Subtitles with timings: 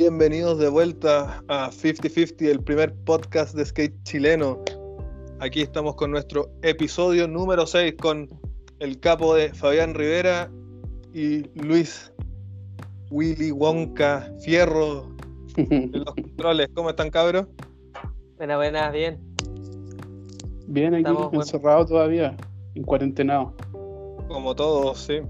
[0.00, 4.58] Bienvenidos de vuelta a 50-50, el primer podcast de skate chileno.
[5.40, 8.26] Aquí estamos con nuestro episodio número 6 con
[8.78, 10.50] el capo de Fabián Rivera
[11.12, 12.14] y Luis
[13.10, 15.04] Willy Wonka Fierro
[15.58, 16.70] en los controles.
[16.72, 17.46] ¿Cómo están, cabros?
[18.38, 19.20] Buenas, buenas, bien.
[20.66, 21.42] Bien, aquí Estamos, bueno.
[21.42, 22.34] encerrado todavía,
[22.74, 23.54] en cuarentenado.
[24.28, 25.20] Como todos, sí.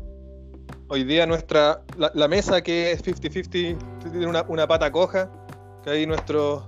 [0.92, 3.78] Hoy día nuestra, la, la mesa que es 50-50
[4.10, 5.30] tiene una, una pata coja,
[5.84, 6.64] que ahí nuestro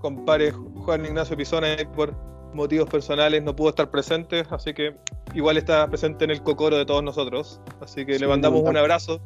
[0.00, 2.14] compadre Juan Ignacio Pisona por
[2.52, 4.94] motivos personales no pudo estar presente, así que
[5.34, 7.60] igual está presente en el cocoro de todos nosotros.
[7.80, 9.18] Así que Sí, le mandamos un abrazo,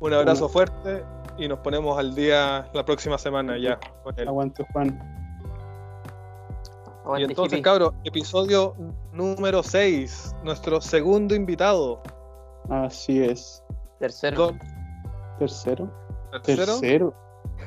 [0.00, 0.52] un abrazo Bueno.
[0.52, 1.04] fuerte
[1.38, 4.26] y nos ponemos al día la próxima semana ya con él.
[4.26, 4.98] Aguante, Juan.
[7.18, 8.74] Y entonces, cabros, episodio
[9.12, 12.02] número 6, nuestro segundo invitado,
[12.68, 13.62] Así es.
[13.98, 14.56] Tercero.
[15.38, 15.90] Tercero.
[16.42, 16.78] Tercero.
[16.80, 17.14] Tercero.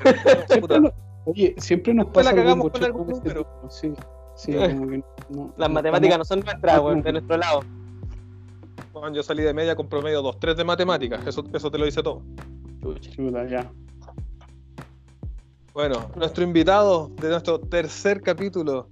[0.01, 0.93] Puta, Siempre nos-
[1.25, 3.41] oye, siempre nos la pasa algo cagamos con algún este número.
[3.45, 3.93] tipo, Sí,
[4.35, 4.75] sí, Eh.
[4.75, 4.97] como que
[5.29, 7.61] no- Las no matemáticas no son nuestras, de nuestro lado.
[8.93, 12.03] Juan, yo salí de media con promedio 2-3 de matemáticas, eso, eso te lo dice
[12.03, 12.21] todo.
[12.99, 13.71] Chuta, ya.
[15.73, 18.87] Bueno, nuestro invitado de nuestro tercer capítulo,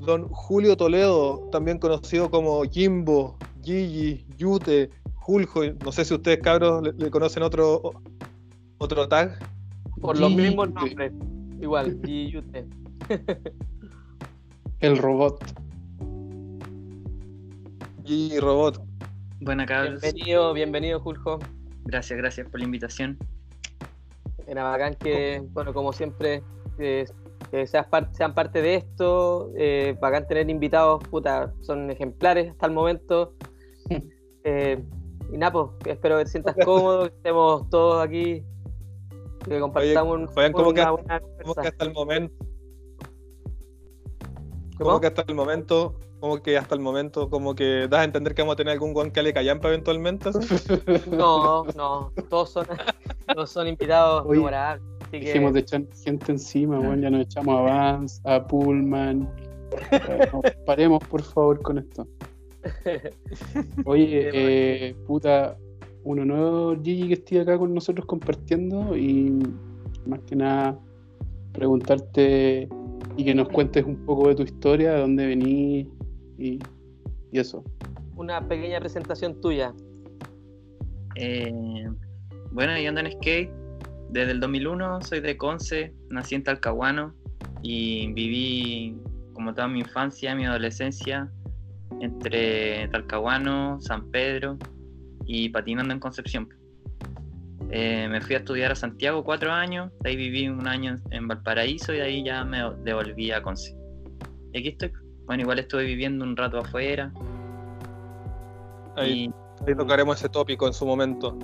[0.00, 6.82] don Julio Toledo, también conocido como Jimbo, Gigi, Yute, Juljo, no sé si ustedes cabros
[6.82, 7.80] le, le conocen otro
[8.78, 9.38] otro tag.
[10.00, 11.12] Por los mismos nombres.
[11.60, 12.66] Igual, y Yute.
[14.80, 15.40] El robot.
[18.04, 18.82] Gigi Robot.
[19.40, 20.00] Buena cabros.
[20.00, 21.38] Bienvenido, bienvenido, Juljo.
[21.84, 23.16] Gracias, gracias por la invitación.
[24.46, 26.42] Era bacán que, bueno, como siempre,
[27.64, 29.52] seas par- sean parte de esto.
[29.56, 33.34] Eh, bacán tener invitados, puta, son ejemplares hasta el momento.
[34.44, 34.82] Eh,
[35.32, 38.44] y nada, pues, espero que te sientas cómodo, que estemos todos aquí,
[39.44, 42.34] que compartamos un- Fabián, ¿cómo una que- buena Como que hasta el momento.
[44.78, 44.88] ¿Cómo?
[44.90, 48.34] Como que hasta el momento, como que hasta el momento, como que das a entender
[48.34, 50.30] que vamos a tener algún guan que le callampa eventualmente.
[51.10, 52.66] No, no, todos son,
[53.34, 54.84] todos son invitados Oye, memorables.
[55.02, 56.80] Así que, Dejemos de echar gente encima, Ah.
[56.80, 57.00] weón.
[57.02, 59.28] Ya nos echamos a Vance, a Pullman.
[59.90, 62.06] Eh, no, paremos, por favor, con esto.
[63.84, 65.56] Oye, eh, puta,
[66.04, 69.32] uno nuevo Gigi que esté acá con nosotros compartiendo y
[70.06, 70.78] más que nada
[71.52, 72.68] preguntarte
[73.16, 75.86] y que nos cuentes un poco de tu historia, de dónde venís
[76.38, 76.58] y,
[77.30, 77.64] y eso.
[78.16, 79.74] una pequeña presentación tuya.
[81.16, 81.52] Eh,
[82.52, 83.50] bueno, yo ando en skate
[84.10, 87.14] desde el 2001, soy de Conce, nací en Talcahuano
[87.62, 88.96] y viví
[89.34, 91.30] como toda mi infancia, mi adolescencia
[92.00, 94.58] entre Talcahuano, San Pedro
[95.26, 96.48] y patinando en Concepción.
[97.70, 101.26] Eh, me fui a estudiar a Santiago cuatro años, de ahí viví un año en
[101.26, 103.74] Valparaíso y de ahí ya me devolví a Conce.
[104.52, 104.92] Y aquí estoy.
[105.24, 107.12] Bueno, igual estuve viviendo un rato afuera.
[108.96, 111.38] Ahí, Y, ahí tocaremos ese tópico en su momento.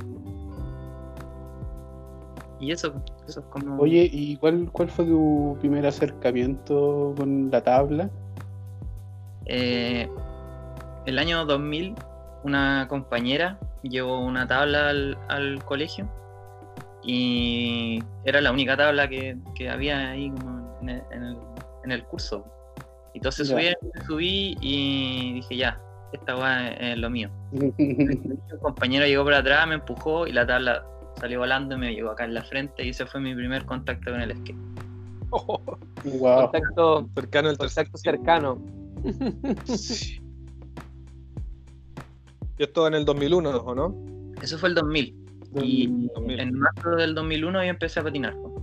[2.60, 2.92] y eso,
[3.26, 3.80] eso es como...
[3.80, 8.10] Oye, ¿y cuál, cuál fue tu primer acercamiento con la tabla?
[9.46, 10.08] Eh,
[11.08, 11.94] el año 2000,
[12.44, 16.08] una compañera llevó una tabla al, al colegio
[17.02, 21.38] y era la única tabla que, que había ahí como en el, en el-
[21.84, 22.44] en el curso.
[23.14, 23.54] Entonces Ya.
[23.56, 23.66] subí,
[24.06, 25.80] subí y dije, ya,
[26.12, 27.30] esta va es lo mío.
[27.52, 30.84] Un compañero llegó por atrás, me empujó y la tabla
[31.18, 34.10] salió volando y me llegó acá en la frente y ese fue mi primer contacto
[34.10, 34.56] con el skate.
[35.30, 36.42] wow.
[36.50, 37.84] Contacto, cercano tercer.
[37.90, 38.58] contacto cercano.
[42.58, 43.94] Y esto en el 2001, ¿o no?
[44.42, 45.14] Eso fue el 2000
[45.62, 46.40] y 2000.
[46.40, 48.34] en marzo del 2001 yo empecé a patinar.
[48.34, 48.54] po.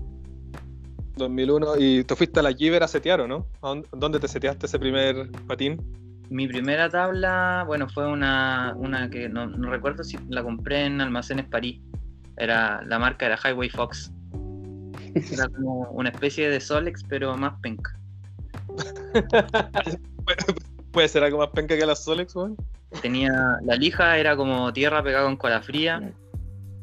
[1.18, 1.78] 2001.
[1.80, 3.48] Y te fuiste a la Giver a setear, ¿o no?
[3.62, 5.82] ¿A dónde- ¿Dónde te seteaste ese primer patín?
[6.30, 11.00] Mi primera tabla, bueno, fue una, una que no, no recuerdo si la compré en
[11.00, 11.82] Almacenes París.
[12.38, 14.12] Era, la marca era Highway Fox.
[15.32, 17.98] Era como una especie de Solex, pero más penca.
[20.96, 22.56] Puede ser algo más penca que las Solex, weón.
[23.02, 26.14] Tenía, la lija era como tierra pegada con cola fría.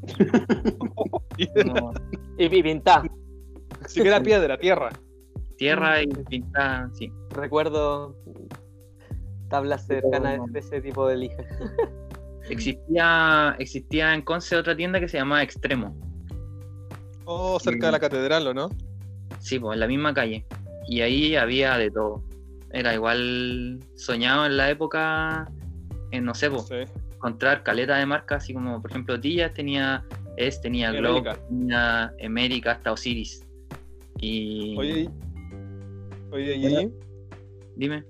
[0.78, 1.94] como
[2.36, 3.02] Y, y pintá.
[3.86, 4.90] Siquiera piedra, tierra.
[5.56, 7.10] tierra y pintada, sí.
[7.30, 8.14] Recuerdo
[9.48, 11.42] tablas cercanas de ese tipo de lija.
[12.50, 15.96] Existía, existía en Conce otra tienda que se llamaba Extremo.
[17.24, 18.68] Oh, cerca de la catedral, ¿o no?
[19.38, 20.44] Sí, pues en la misma calle.
[20.86, 22.22] Y ahí había de todo.
[22.72, 25.50] Era igual soñado en la época,
[26.10, 26.92] en no sé, Sí.
[27.14, 30.04] encontrar caleta de marcas, así como por ejemplo Dillas tenía
[30.36, 33.44] Es, tenía Y Globe, tenía América hasta Osiris.
[34.18, 35.08] Y Oye, y-
[36.32, 36.54] oye.
[36.58, 36.90] Gigi,
[37.76, 38.04] dime,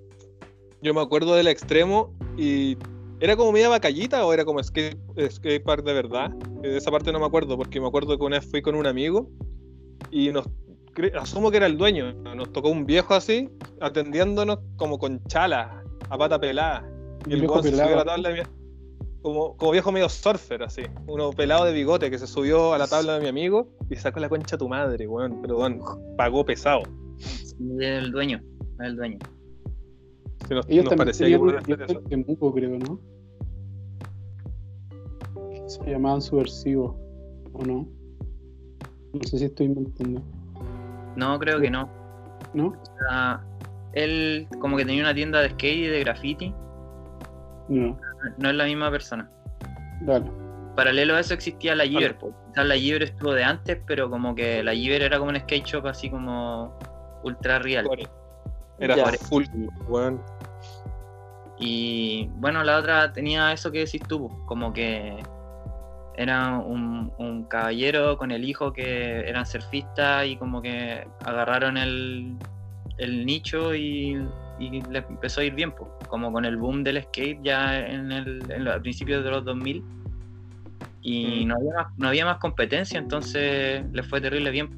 [0.80, 2.76] yo me acuerdo del extremo y
[3.18, 4.96] ¿era como media bacallita o era como skate,
[5.30, 6.30] skate park de verdad?
[6.62, 8.86] De esa parte no me acuerdo, porque me acuerdo que una vez fui con un
[8.86, 9.28] amigo
[10.12, 10.46] y nos
[11.18, 12.12] asumo que era el dueño.
[12.34, 13.48] Nos tocó un viejo así,
[13.80, 16.88] atendiéndonos como con chalas, a pata pelada.
[17.26, 18.48] Y el Viejo se subió a la tabla de mi-
[19.22, 20.82] como, como viejo medio surfer, así.
[21.06, 24.18] Uno pelado de bigote que se subió a la tabla de mi amigo y sacó
[24.18, 25.40] la concha a tu madre, weón.
[25.40, 25.80] Pero weón,
[26.16, 26.82] pagó pesado.
[27.80, 28.42] el dueño,
[28.80, 29.18] el dueño.
[30.48, 32.98] Si nos, Ellos nos también parecía que una Temuco, creo, ¿no?
[35.68, 36.96] Se llamaban Subversivos,
[37.52, 37.88] ¿o no?
[39.12, 40.20] No sé si estoy mintiendo.
[41.16, 41.88] No, creo que no.
[42.54, 42.68] ¿No?
[42.68, 43.40] O sea,
[43.92, 46.54] él como que tenía una tienda de skate y de graffiti.
[47.68, 47.98] No.
[48.38, 49.30] No es la misma persona.
[50.02, 50.30] Dale.
[50.76, 52.16] Paralelo a eso existía la Giver.
[52.16, 55.64] Quizás la Giver estuvo de antes, pero como que la Giver era como un skate
[55.64, 56.76] shop así como
[57.22, 57.86] ultra real.
[58.78, 59.06] Era Ya.
[59.12, 59.44] full,
[59.88, 60.20] weón.
[61.58, 65.22] Y bueno, la otra tenía eso que decís tú, como que
[66.16, 72.36] era un, un caballero con el hijo que eran surfistas y como que agarraron el,
[72.98, 74.18] el nicho y,
[74.58, 78.12] y les empezó a ir bien, po, como con el boom del skate ya en
[78.12, 79.82] el, en los- a principios de los 2000
[81.04, 81.48] y Mm.
[81.48, 84.68] no, había más, no había más competencia, entonces les fue terrible bien.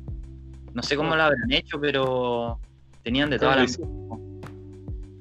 [0.72, 1.16] No sé cómo Oh.
[1.16, 2.58] lo habrán hecho, pero
[3.02, 3.78] tenían de todas las...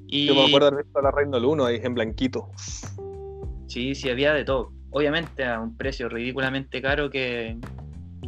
[0.06, 0.26] Y...
[0.26, 2.48] Yo me acuerdo haber visto la Reina del 1 ahí en blanquito.
[3.66, 4.72] Sí, sí, había de todo.
[4.94, 7.58] Obviamente a un precio ridículamente caro que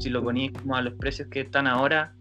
[0.01, 2.13] si lo ponéis como a los precios que están ahora,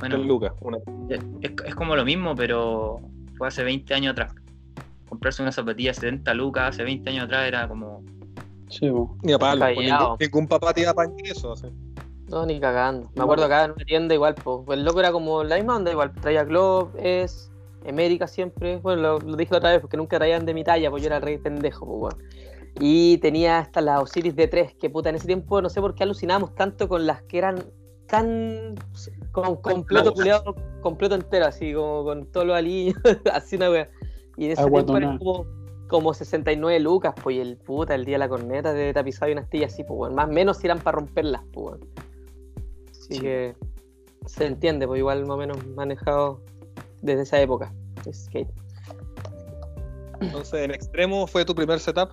[0.00, 0.78] bueno, lucas, una.
[1.10, 1.20] es,
[1.66, 2.98] es como lo mismo, pero
[3.36, 4.32] fue hace 20 años atrás.
[5.08, 8.02] Comprarse una zapatilla 70 lucas hace 20 años atrás era como...
[8.80, 9.16] Po.
[9.22, 11.52] Ni a palo, ningún, ningún papá te iba a pagar eso.
[11.52, 11.68] así.
[12.28, 13.10] No, ni cagando.
[13.14, 14.78] Me acuerdo acá en una tienda igual, pues.
[14.78, 16.12] El loco era como la misma onda, igual.
[16.12, 17.50] Traía Globe, es,
[17.88, 18.76] América siempre.
[18.76, 21.06] Bueno, lo, lo dije la otra vez porque nunca traían de mi talla, pues yo
[21.06, 22.47] era re pendejo, pues, weón.
[22.80, 26.04] Y tenía hasta la Osiris D3, que puta, en ese tiempo no sé por qué
[26.04, 27.64] alucinábamos tanto con las que eran
[28.06, 28.74] tan.
[29.32, 32.96] con completo culiado, completo entero, así, como con todos los aliños,
[33.32, 33.90] así una wea.
[34.36, 35.46] Y en ese tiempo eran como,
[35.88, 39.32] como 69 lucas, pues, y el puta, el día de la corneta de tapizado y
[39.32, 40.14] una astilla así, pues, weón.
[40.14, 41.80] Más o menos si eran para romperlas, pues, weón.
[42.90, 43.20] Así Sí.
[43.20, 43.56] que
[44.26, 46.40] se entiende, pues igual más o menos manejado
[47.02, 47.72] desde esa época.
[48.12, 48.48] Skate.
[50.20, 52.10] Entonces, en extremo fue tu primer setup.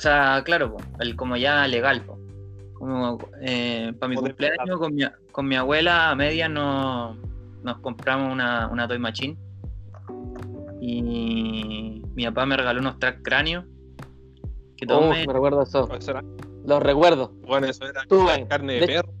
[0.00, 2.00] O sea, claro, po, el como ya legal.
[2.00, 2.18] po.
[2.72, 7.18] Como eh, para mi cumpleaños con mi, con mi abuela a media nos,
[7.62, 9.36] nos compramos una, una Toy Machine.
[10.80, 13.66] Y mi papá me regaló unos track cráneos.
[14.78, 15.86] Que todos Oh, me, me recuerdo eso.
[15.94, 16.24] Eso era,
[16.64, 17.34] Los recuerdo.
[17.46, 18.46] bueno, eso era Tuve.
[18.48, 19.12] carne de, De- perro.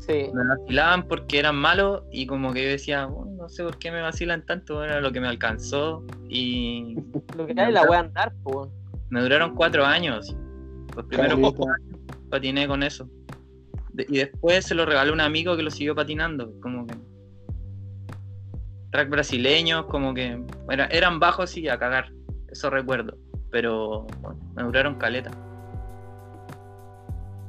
[0.00, 0.28] Sí.
[0.34, 3.92] me vacilaban porque eran malos y como que yo decía, "Bueno, no sé por qué
[3.92, 6.96] me vacilan tanto, era lo que me alcanzó y
[7.36, 8.70] Lo que hay la wea andar, pues.
[9.10, 10.34] Me duraron cuatro años.
[10.96, 11.98] Los primeros pocos años
[12.30, 13.08] patiné con eso.
[13.92, 16.94] De- y después se lo regaló un amigo que lo siguió patinando, como que
[18.90, 22.12] track brasileños, como que era- eran bajos y a cagar,
[22.48, 23.16] eso recuerdo,
[23.50, 25.30] pero bueno, me duraron caleta.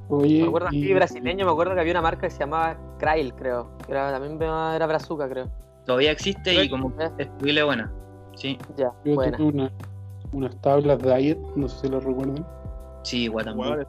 [0.10, 2.78] Oye, Me acuerdo y- aquí brasileño, me acuerdo que había una marca que se llamaba
[3.00, 3.78] Krail, creo.
[3.86, 5.50] Que era, también era brazuca, creo.
[5.86, 7.92] Todavía existe y como Eh, es buena.
[8.36, 9.38] Sí, Ya, Yo buena.
[10.34, 12.46] Unas tablas Diet, no sé si lo recuerdan.
[13.04, 13.76] sí, Guatemala.
[13.76, 13.88] Weón,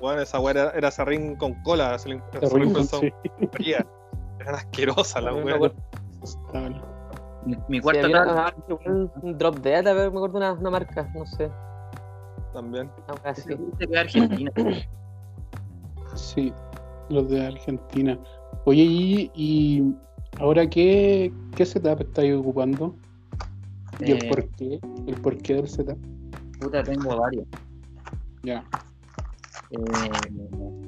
[0.00, 1.98] weón, esa weá era, era serrín con cola.
[1.98, 3.12] Se le, se le Terrible, empezó sí,
[3.52, 3.86] fría.
[4.40, 5.72] Eran asquerosas las También me weas.
[5.72, 6.52] acuerdo.
[6.52, 6.82] tablas.
[7.46, 10.70] Mi, mi Sí, cuarta tabla- igual, un drop dead, a ver, me acuerdo una, una
[10.70, 11.50] marca, no sé.
[12.52, 12.90] También.
[13.08, 13.50] Wea así.
[13.78, 14.50] de Argentina.
[16.14, 16.52] Sí,
[17.08, 18.16] los de Argentina.
[18.66, 19.94] Oye, y, y
[20.38, 22.94] ahora qué, qué setup estáis ocupando?
[24.00, 24.80] ¿Y el Eh, por qué?
[25.06, 25.98] ¿El por qué del setup?
[26.60, 27.46] Puta, tengo varios.
[28.42, 28.64] Ya.
[29.70, 30.10] Eh,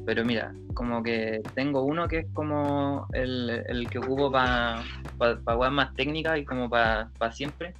[0.04, 4.82] pero mira, como que tengo uno que es como el, el que ocupo para
[5.18, 7.75] pa, pa más técnicas y como para siempre,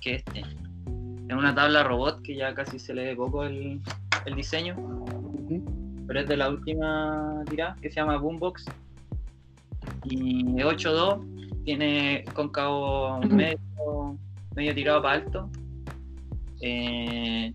[0.00, 0.40] que este.
[0.40, 3.82] Es una tabla robot que ya casi se le ve poco el,
[4.24, 4.74] el diseño,
[6.06, 8.64] pero es de la última tirada que se llama Boombox.
[10.04, 14.16] Y es 8.2, tiene cóncavo medio,
[14.58, 15.50] medio tirado para alto.
[16.60, 17.54] Eh,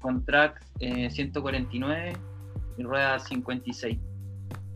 [0.00, 2.12] con track eh, 149
[2.76, 3.96] y rueda 56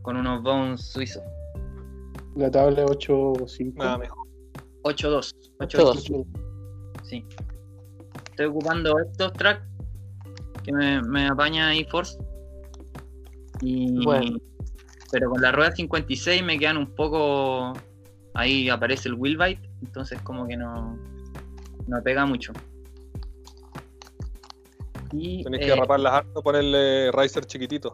[0.02, 1.24] con unos bones suizos
[2.36, 3.74] La tabla es 8.5.
[3.74, 4.28] Nada mejor.
[4.84, 6.10] 8.2 8.2.
[6.12, 6.26] 8.2
[7.02, 7.26] sí
[8.30, 9.66] estoy ocupando estos tracks
[10.62, 12.18] que me, me apaña eForce
[13.62, 14.38] Y, Bueno.
[15.10, 17.72] Pero con la rueda 56 me quedan un poco.
[18.34, 20.98] Ahí aparece el wheel bite, entonces como que no,
[21.86, 22.52] no pega mucho.
[25.12, 27.92] Y Tenés eh, que raparlas harto, ponerle riser chiquitito.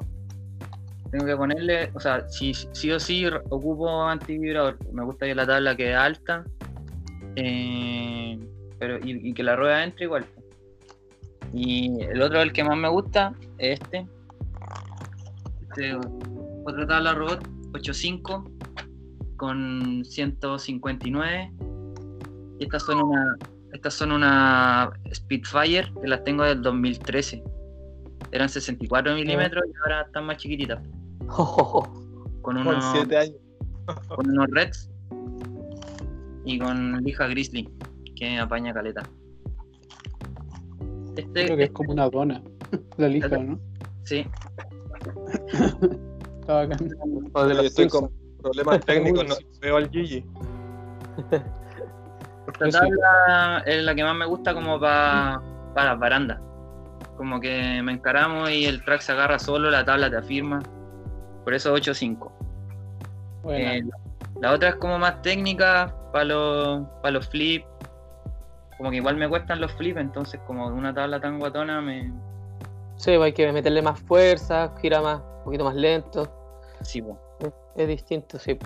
[1.11, 4.79] tengo que ponerle, o sea, si sí o sí ocupo antivibrador.
[4.93, 6.45] Me gusta que la tabla quede alta,
[7.37, 8.39] eh,
[8.79, 10.25] pero y, y que la rueda entre igual.
[11.53, 14.07] Y el otro, el que más me gusta, es este.
[15.63, 15.95] Este,
[16.65, 21.53] otra tabla robot 8.5 con 159.
[22.59, 23.37] Y estas son una,
[23.73, 27.43] estas son una Spitfire que las tengo del 2013.
[28.31, 30.81] Eran 64 milímetros y ahora están más chiquititas.
[31.27, 31.83] Con
[32.43, 33.37] Con unos, 7 años.
[34.09, 34.91] con unos Reds
[36.45, 37.69] y con lija Grizzly,
[38.17, 39.03] que apaña caleta.
[41.17, 42.43] Este, Creo que es como una dona.
[42.97, 43.59] La lija, ¿no?
[44.05, 44.27] sí,
[46.41, 46.91] Está bacán.
[47.65, 48.11] Estoy con
[48.41, 50.25] problemas técnicos, no veo al Gigi.
[52.47, 55.41] esta tabla es la que más me gusta como pa-
[55.75, 56.41] para las barandas.
[57.17, 60.61] Como que me encaramos y el track se agarra solo, la tabla te afirma.
[61.45, 62.33] Por eso 8.5.
[63.43, 63.83] Bueno, Eh,
[64.41, 67.67] la otra es como más técnica para los, para los flips.
[68.79, 72.13] Como que igual me cuestan los flips, entonces como una tabla tan guatona me...
[72.97, 76.33] Sí, pues hay que meterle más fuerza, gira más, un poquito más lento.
[76.83, 77.19] Sí, po.
[77.41, 78.59] Es, es distinto, sí.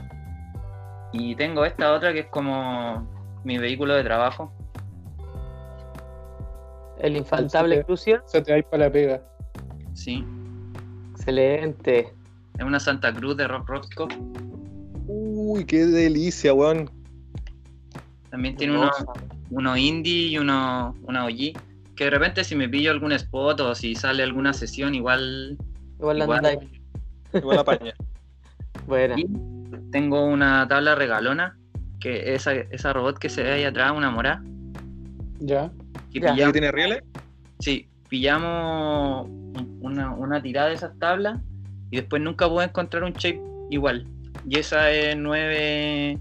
[1.13, 3.07] Y tengo esta otra que es como
[3.47, 4.53] mi vehículo de trabajo.
[6.99, 9.23] El infaltable Crucial, se te va a ir para la pega.
[9.95, 10.25] Sí.
[11.13, 12.13] excelente.
[12.59, 14.09] Es una Santa Cruz de Rock Roscoe.
[15.07, 16.91] Uy, qué delicia, weón.
[18.31, 18.91] También tiene uno,
[19.51, 21.53] uno indie y uno, una OG.
[21.95, 25.57] Que de repente si me pillo algún spot o si sale alguna sesión, igual.
[26.01, 27.59] Igual la Igual.
[27.59, 27.95] apaña.
[28.87, 29.15] Buena.
[29.19, 29.27] Y
[29.93, 31.57] tengo una tabla regalona.
[32.07, 34.41] Que esa, esa robot que se ve ahí atrás, una morada.
[35.41, 35.73] Ya.
[36.13, 36.29] Que Ya.
[36.29, 37.03] ¿Y pillamos- tiene rieles?
[37.59, 41.41] Sí, pillamos un- una, una tirada de esas tablas
[41.91, 44.07] y después nunca pude encontrar un shape igual.
[44.49, 46.21] Y esa es 9,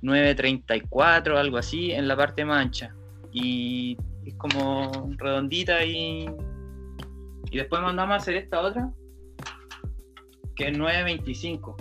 [0.00, 2.94] 934, algo así, en la parte más ancha.
[3.32, 6.30] Y es como redondita y.
[7.50, 8.92] Y después mandamos a hacer esta otra,
[10.54, 11.76] que es 925.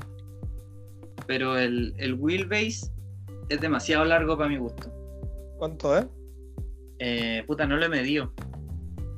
[1.28, 2.90] Pero el, el wheelbase
[3.50, 4.90] es demasiado largo para mi gusto.
[5.58, 6.06] ¿Cuánto es?
[7.00, 8.32] Eh, puta, no lo he medido.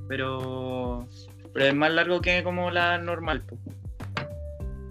[0.07, 1.05] Pero.
[1.53, 3.43] Pero es más largo que como la normal.
[3.45, 3.57] po.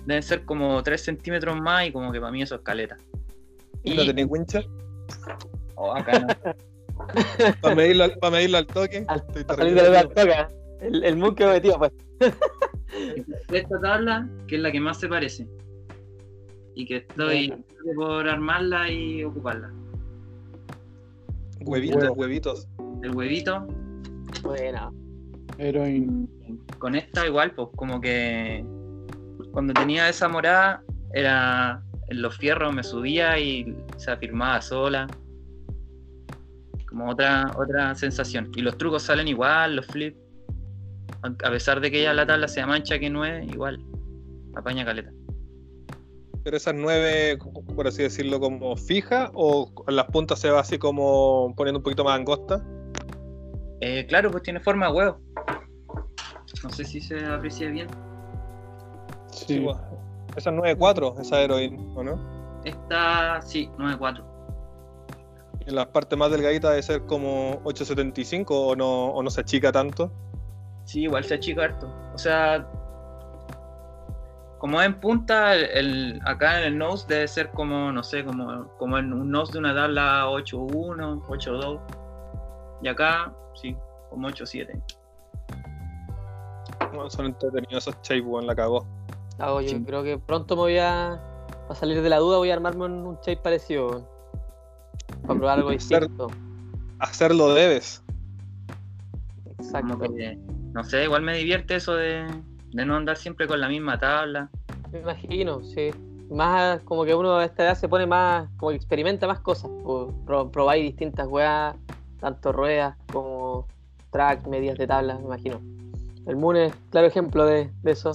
[0.06, 2.97] Deben ser como 3 centímetros más y como que para mí eso es caleta.
[3.82, 4.62] ¿Y no tenés wincha?
[5.76, 6.26] Oh, acá no.
[7.62, 9.04] Para medirlo, al- pa' medirlo al toque.
[9.09, 10.09] Al- Para la perdido.
[10.11, 10.49] toca.
[10.80, 11.92] El, el moon que me metió, pues.
[13.52, 15.47] Esta tabla, que es la que más se parece.
[16.80, 17.52] Y que estoy
[17.94, 19.70] por armarla y ocuparla.
[21.60, 22.14] Huevitos, Huevo.
[22.14, 22.68] huevitos.
[23.02, 23.66] El huevito,
[24.42, 24.90] Buena.
[25.58, 26.26] Heroin.
[26.78, 28.64] con esta igual, pues como que
[29.52, 30.82] cuando tenía esa morada,
[31.12, 35.06] era en los fierros me subía y se afirmaba sola.
[36.88, 38.50] Como otra, otra sensación.
[38.56, 40.18] Y los trucos salen igual, los flips.
[41.22, 43.84] A pesar de que ya la tabla sea mancha que no es, igual.
[44.56, 45.12] Apaña caleta.
[46.42, 47.38] Pero esas nueve,
[47.75, 51.82] por así decirlo, como fija o en las puntas se va así como poniendo un
[51.82, 52.64] poquito más angosta.
[53.80, 55.18] Eh, claro, pues tiene forma de huevo.
[56.62, 57.88] No sé si se aprecia bien.
[59.30, 59.61] Sí.
[59.61, 59.76] pues.
[60.37, 62.61] Esa es 9.4, esa heroína, ¿o no?
[62.64, 64.25] Esta, sí, 9.4.
[65.66, 69.73] En las partes más delgaditas debe ser como 8.75 o no, o no se achica
[69.73, 70.12] tanto.
[70.85, 71.92] Sí, igual se achica harto.
[72.14, 72.66] O sea,
[74.61, 78.25] como es en punta, el, el- acá en el nose debe ser como, no sé,
[78.25, 81.81] como, como en un nose de una tabla 8.1, 8.2.
[82.83, 83.76] Y acá, sí,
[84.11, 84.81] como 8.7.
[86.93, 88.87] Bueno, son entretenidos esos shapes, weón, la cagó.
[89.38, 89.83] Ah, yo Sí.
[89.85, 91.21] creo que pronto me voy a.
[91.67, 93.88] Para salir de la duda, voy a armarme un, un shape parecido.
[93.88, 94.07] weón.
[95.26, 96.26] Para probar algo Hacer- distinto.
[96.99, 98.02] Hacerlo debes.
[99.59, 99.99] Exacto.
[99.99, 100.37] Que,
[100.73, 102.26] no sé, igual me divierte eso de,
[102.72, 104.48] de no andar siempre con la misma tabla.
[104.92, 105.90] Me imagino, sí.
[106.30, 109.70] Más como que uno a esta edad se pone más, como que experimenta más cosas.
[110.26, 111.74] Pro- probáis distintas weas,
[112.20, 113.66] tanto ruedas como
[114.10, 115.60] track, medias de tabla, me imagino.
[116.26, 118.12] El Moon es claro ejemplo de, de eso.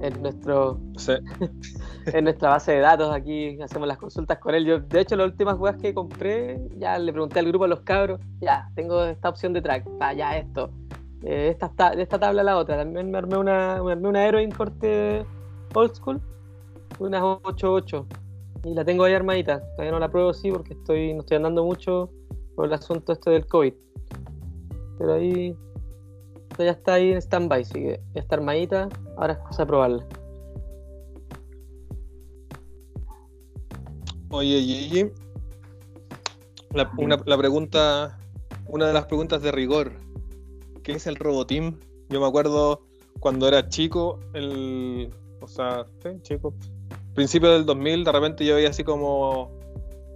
[0.00, 1.12] En, nuestro, Sí.
[2.12, 4.64] en nuestra base de datos aquí hacemos las consultas con él.
[4.66, 7.80] Yo, de hecho, las últimas weas que compré, ya le pregunté al grupo a los
[7.80, 10.70] cabros, ya, tengo esta opción de track, pa, ya esto.
[11.22, 12.76] De esta, ta- de esta tabla a la otra.
[12.76, 15.24] También me armé una, me armé una Heroin corte
[15.74, 16.20] old school,
[16.98, 18.04] unas 8.8.
[18.64, 19.60] Y la tengo ahí armadita.
[19.72, 22.10] Todavía no la pruebo, sí, porque estoy, no estoy andando mucho
[22.54, 23.74] por el asunto este del COVID.
[24.98, 25.56] Pero ahí
[26.58, 28.88] ya está ahí en stand-by, así que ya está armadita.
[29.16, 30.06] Ahora es cosa de probarla.
[34.30, 35.10] Oye, Gigi,
[36.72, 38.18] la, una, la pregunta,
[38.66, 39.92] una de las preguntas de rigor,
[40.82, 41.78] ¿qué es el Roboteam?
[42.08, 42.82] Yo me acuerdo
[43.20, 45.10] cuando era chico, el,
[45.40, 46.54] o sea, sí, chico,
[47.14, 49.50] principio del 2000, de repente yo veía así como,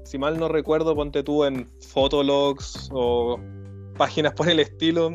[0.05, 3.39] si mal no recuerdo, ponte tú en Fotologs o
[3.97, 5.15] páginas por el estilo,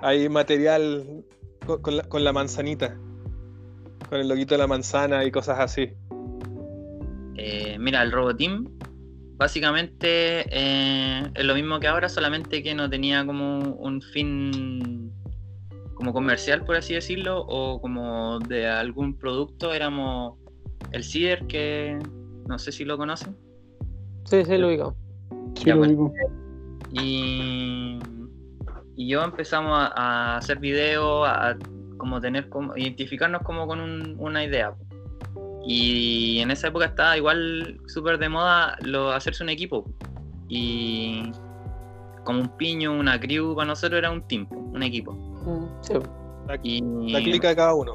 [0.00, 1.24] hay material
[2.08, 2.98] con, la manzanita,
[4.08, 5.92] con el loguito de la manzana y cosas así.
[7.36, 8.68] Eh, mira, el Roboteam
[9.42, 15.12] básicamente eh, es lo mismo que ahora, solamente que no tenía como un fin
[15.94, 19.72] como comercial, por así decirlo, o como de algún producto.
[19.72, 20.38] Éramos
[20.92, 21.98] el CIDER, que
[22.46, 23.36] no sé si lo conocen.
[24.24, 24.96] Sí, sí, lo ubico.
[25.56, 25.92] Sí, Ya, lo bueno.
[25.92, 26.12] digo.
[26.92, 27.98] Y,
[28.96, 29.86] y yo empezamos a,
[30.34, 31.58] a hacer videos, a, a
[31.98, 34.74] como tener como identificarnos como con un- una idea.
[35.64, 39.84] Y en esa época estaba igual súper de moda lo, hacerse un equipo.
[40.48, 41.30] Y
[42.24, 45.12] como un piño, una crew, para nosotros era un team, un equipo.
[45.12, 45.94] Mm, sí.
[46.48, 47.94] La, Y la clica de cada uno.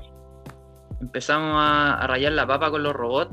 [1.02, 3.32] empezamos a, a rayar la papa con los robots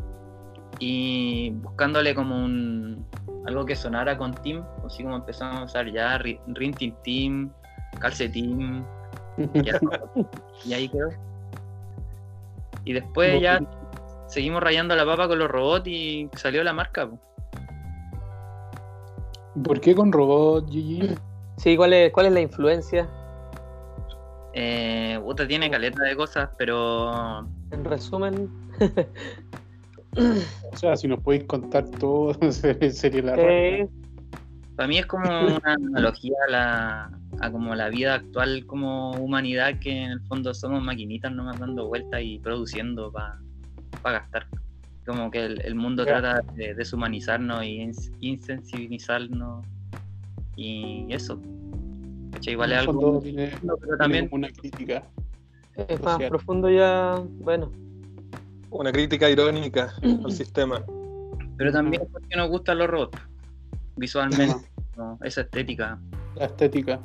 [0.80, 3.06] y buscándole como un
[3.46, 7.52] algo que sonara con Team, así como empezamos a usar ya Ri- Rintin Team,
[8.00, 8.84] Calcetín,
[10.64, 11.08] y ahí quedó.
[12.84, 13.60] Y después ya
[14.34, 17.08] seguimos rayando la papa con los robots y salió la marca.
[17.08, 17.20] po.
[19.62, 21.14] ¿Por qué con robot, Gigi?
[21.56, 23.08] Sí, ¿cuál es, cuál es la influencia?
[24.52, 28.50] Eh, puta, tiene caleta de cosas, pero En resumen,
[30.16, 33.88] O sea, si nos podéis contar todo, se- sería la eh,
[34.76, 39.78] Para mí es como una analogía a, la, a como la vida actual como humanidad,
[39.80, 43.38] que en el fondo somos maquinitas nomás dando vueltas y produciendo para
[44.02, 44.46] gastar.
[45.06, 49.66] Como que el, el mundo trata de deshumanizarnos y ins- insensibilizarnos
[50.56, 51.40] y eso.
[52.32, 52.54] ¿Cachai?
[52.54, 55.04] Igual es algo, tiene, pero también una crítica.
[55.76, 56.30] es más Social.
[56.30, 57.70] profundo ya, bueno,
[58.70, 60.82] Una crítica irónica al sistema.
[61.56, 63.18] pero también es porque nos gustan los robots
[63.96, 64.56] visualmente,
[64.96, 65.18] ¿no?
[65.22, 65.98] esa estética.
[66.36, 67.00] La estética.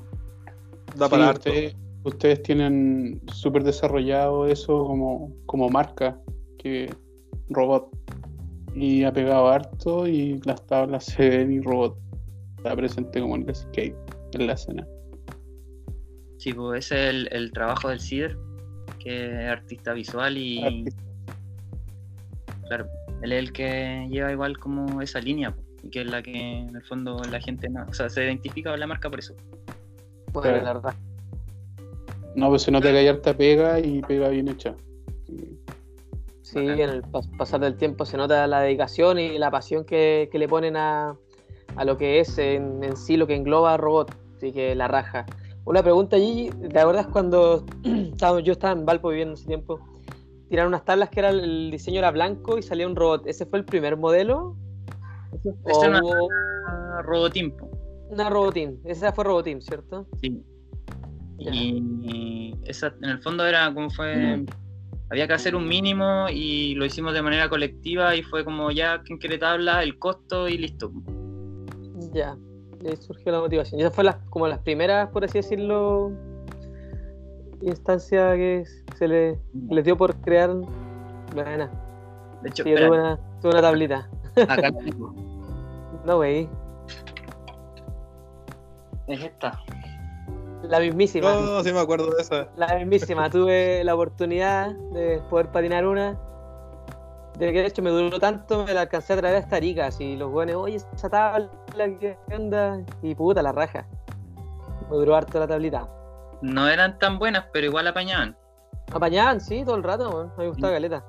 [0.95, 1.49] Da Sí, para harto.
[1.49, 6.17] ustedes, ustedes tienen súper desarrollado eso como, como marca,
[6.61, 6.93] que
[7.49, 7.89] robot.
[8.75, 11.97] Y ha pegado harto y las tablas se ven y robot
[12.59, 13.95] está presente como en el skate,
[14.33, 14.87] en la escena.
[16.37, 18.37] Sí, pues ese es el, el trabajo del CIDER,
[18.99, 21.03] que es artista visual y Artista.
[22.67, 22.87] claro,
[23.21, 26.75] él es el que lleva igual como esa línea y que es la que en
[26.75, 29.35] el fondo la gente no, o sea, se identifica con la marca por eso.
[30.33, 30.61] Claro.
[30.63, 30.95] la verdad.
[32.35, 34.75] No, pues se nota que hay harta pega y pega bien hecha.
[35.25, 35.59] Sí.
[36.51, 40.29] Sí, en el pas- pasar del tiempo se nota la dedicación y la pasión que,
[40.31, 41.15] que le ponen a,
[41.75, 44.15] a lo que es en, en sí, lo que engloba a robot.
[44.37, 45.25] Así que la raja.
[45.65, 47.65] Una pregunta, Gigi, ¿te acuerdas cuando
[48.43, 49.79] yo estaba en Valpo viviendo ese tiempo?
[50.49, 53.27] Tiraron unas tablas que era el, diseño era blanco y salía un robot.
[53.27, 54.55] ¿Ese fue el primer modelo?
[55.43, 56.27] Esa ¿O es una, hubo
[58.09, 58.79] una robotín?
[58.85, 60.07] Esa fue robotín, ¿cierto?
[60.19, 60.43] sí.
[61.37, 61.51] Ya.
[61.53, 64.43] Y esa en el fondo era como fue,
[65.11, 69.01] había que hacer un mínimo y lo hicimos de manera colectiva y fue como ya,
[69.03, 69.81] ¿quién quiere tabla?
[69.83, 70.91] El costo y listo.
[72.13, 72.37] Ya,
[72.85, 73.79] ahí surgió la motivación.
[73.79, 76.11] Y esas fueron las, como las primeras, por así decirlo,
[77.61, 78.63] instancias que
[78.97, 80.51] se le, les dio por crear.
[81.33, 81.69] Buena.
[82.41, 84.09] De hecho, Sí, tuve una, tuve una tablita.
[84.47, 84.79] acá la.
[86.05, 86.47] No, güey.
[89.07, 89.59] es esta.
[90.63, 91.33] La mismísima.
[91.33, 92.49] No, sí me acuerdo de esa.
[92.55, 93.29] La mismísima.
[93.29, 96.19] tuve la oportunidad de poder patinar una.
[97.37, 99.87] De que de hecho me duró tanto, me la alcancé a traer hasta Arica.
[99.87, 101.49] Así los buenos, oye, esa tabla,
[101.99, 102.81] ¿qué onda?
[103.01, 103.87] Y puta, la raja.
[104.89, 105.87] Me duró harto la tablita.
[106.41, 108.35] No eran tan buenas, pero igual apañaban.
[108.91, 110.31] Apañaban, sí, todo el rato.
[110.37, 111.03] Me gustaba caleta.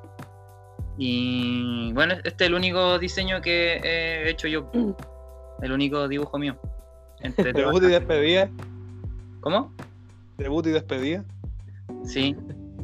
[0.98, 4.70] Y bueno, este es el único diseño que he hecho yo.
[5.62, 6.56] El único dibujo mío.
[7.20, 8.50] Entre Debut y despedida.
[9.40, 9.72] ¿Cómo?
[10.38, 11.24] Debut y despedida.
[12.05, 12.37] Sí.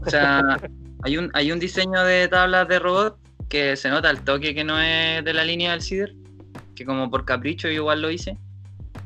[0.05, 0.59] O sea,
[1.03, 4.65] hay un, hay un diseño de tablas de robot que se nota al toque que
[4.65, 6.15] no es de la línea del CIDER.
[6.75, 8.37] Que como por capricho yo igual lo hice.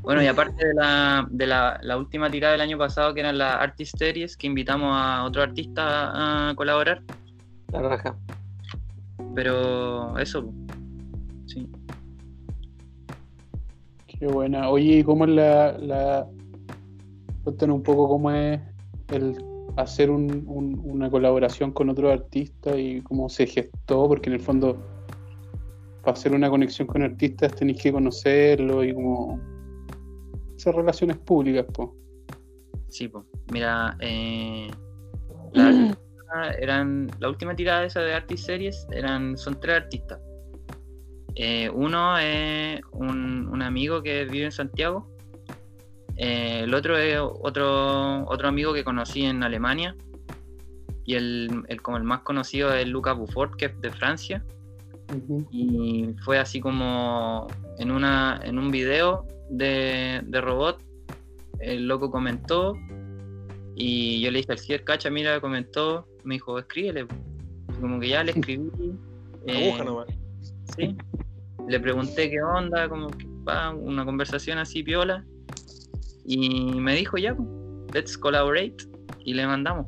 [0.03, 3.37] Bueno, y aparte de, la, de la, la última tirada del año pasado, que eran
[3.37, 7.03] las Artist Series, que invitamos a otro artista a colaborar.
[7.73, 8.17] La raja.
[9.35, 10.53] Pero eso,
[11.47, 11.69] sí.
[14.07, 14.69] Qué buena.
[14.69, 16.27] Oye, ¿y ¿cómo es la, la...
[17.45, 18.61] Cuéntanos un poco cómo es
[19.09, 19.37] el
[19.77, 24.41] hacer un- un- una colaboración con otro artista y cómo se gestó, porque en el
[24.41, 24.77] fondo
[26.03, 29.39] para hacer una conexión con artistas tenéis que conocerlo y como
[30.57, 31.89] esas relaciones públicas, pues.
[32.89, 33.25] Sí, pues.
[33.53, 34.69] Mira, eh,
[35.53, 35.97] la,
[36.59, 40.19] eran, la última tirada esa de Artist Series eran, son tres artistas.
[41.37, 45.09] Eh, uno es un, un amigo que vive en Santiago.
[46.23, 49.97] Eh, el otro es otro, otro amigo que conocí en Alemania.
[51.07, 54.45] Y el, el- como el más conocido es Lucas Buffort, que es de Francia.
[55.51, 57.47] Y fue así como
[57.79, 60.81] en, una, en un video de, de robot,
[61.59, 62.75] el loco comentó
[63.75, 67.07] y yo le dije al Cier, cacha, mira, comentó, me dijo, escríbele.
[67.77, 68.71] Y como que ya le escribí.
[69.47, 69.85] eh, Aguja
[70.77, 70.95] sí.
[71.67, 75.25] Le pregunté qué onda, como que pa, una conversación así piola.
[76.25, 77.37] Y me dijo ya,
[77.95, 78.77] let's collaborate.
[79.25, 79.87] Y le mandamos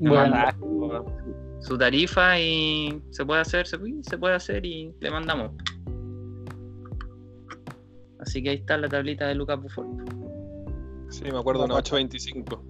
[0.00, 0.34] Bueno,
[1.60, 5.52] su tarifa y se puede hacer, se, puede- se puede hacer y le mandamos.
[8.20, 10.04] Así que ahí está la tablita de Lucas Buffon.
[11.08, 12.62] Sí, me acuerdo, una 825.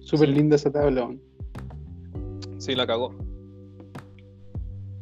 [0.00, 1.10] súper linda esa tabla.
[2.58, 3.14] Sí, la cagó.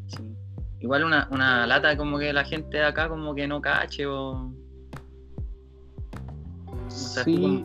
[0.09, 0.35] Sí.
[0.81, 4.53] Igual una, una lata como que la gente de acá como que no cache o...
[6.95, 7.65] sea, Sí.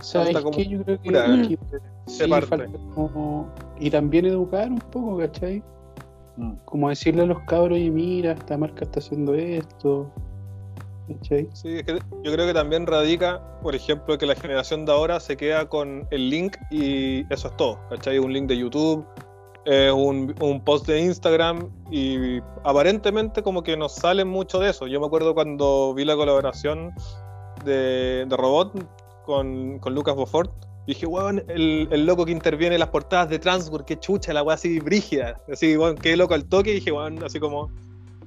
[0.00, 0.66] ¿Sabes como qué?
[0.66, 1.58] Yo creo que, pura, que
[2.06, 2.46] se sí, parte.
[2.46, 3.48] falta como-
[3.80, 5.62] Y también educar un poco, ¿cachai?
[6.36, 6.52] Mm.
[6.64, 10.08] Como decirle a los cabros, y mira, esta marca está haciendo esto.
[11.08, 11.48] ¿Cachai?
[11.52, 15.18] Sí, es que yo creo que también radica, por ejemplo, que la generación de ahora
[15.20, 18.18] se queda con el link y eso es todo, ¿cachai?
[18.18, 19.04] Un link de YouTube,
[19.64, 24.86] eh, un, un post de Instagram y aparentemente como que nos sale mucho de eso.
[24.86, 26.92] Yo me acuerdo cuando vi la colaboración
[27.64, 30.50] de, de Robot con, con Lucas Beaufort,
[30.86, 34.42] dije, weón, el, el loco que interviene en las portadas de Transworld, qué chucha, la
[34.42, 37.70] weá así brígida, así, weón, qué loco al toque, y dije, weón, así como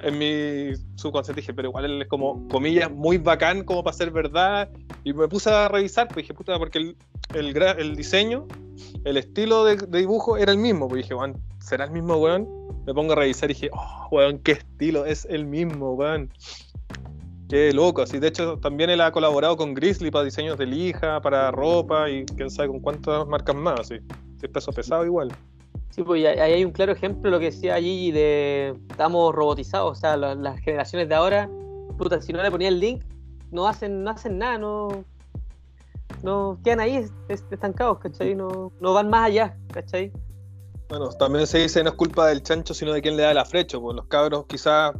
[0.03, 4.11] en mi subconsciente dije, pero igual él es como, comillas, muy bacán como para ser
[4.11, 4.69] verdad.
[5.03, 6.97] Y me puse a revisar, pues dije, puta, porque el,
[7.33, 8.47] el, el diseño,
[9.03, 10.87] el estilo de, de dibujo era el mismo.
[10.87, 12.47] Pues dije, weón, ¿será el mismo, weón?
[12.85, 16.31] Me pongo a revisar y dije, oh, weón, qué estilo, es el mismo, weón.
[17.51, 18.17] Qué loco, así.
[18.17, 22.23] De hecho, también él ha colaborado con Grizzly para diseños de lija, para ropa y
[22.25, 23.95] quién sabe con cuántas marcas más, así.
[24.39, 25.33] Si es peso pesado igual.
[25.89, 29.97] Sí, pues ahí hay un claro ejemplo de lo que decía Gigi de estamos robotizados,
[29.97, 31.49] o sea, la- las generaciones de ahora,
[31.97, 33.03] puta, si no le ponía el link,
[33.51, 35.03] no hacen, no hacen nada, no,
[36.23, 38.33] no quedan ahí es- es- estancados, ¿cachai?
[38.33, 40.13] No, no van más allá, ¿cachai?
[40.87, 43.43] Bueno, también se dice no es culpa del chancho, sino de quien le da la
[43.43, 44.93] flecha, pues los cabros quizás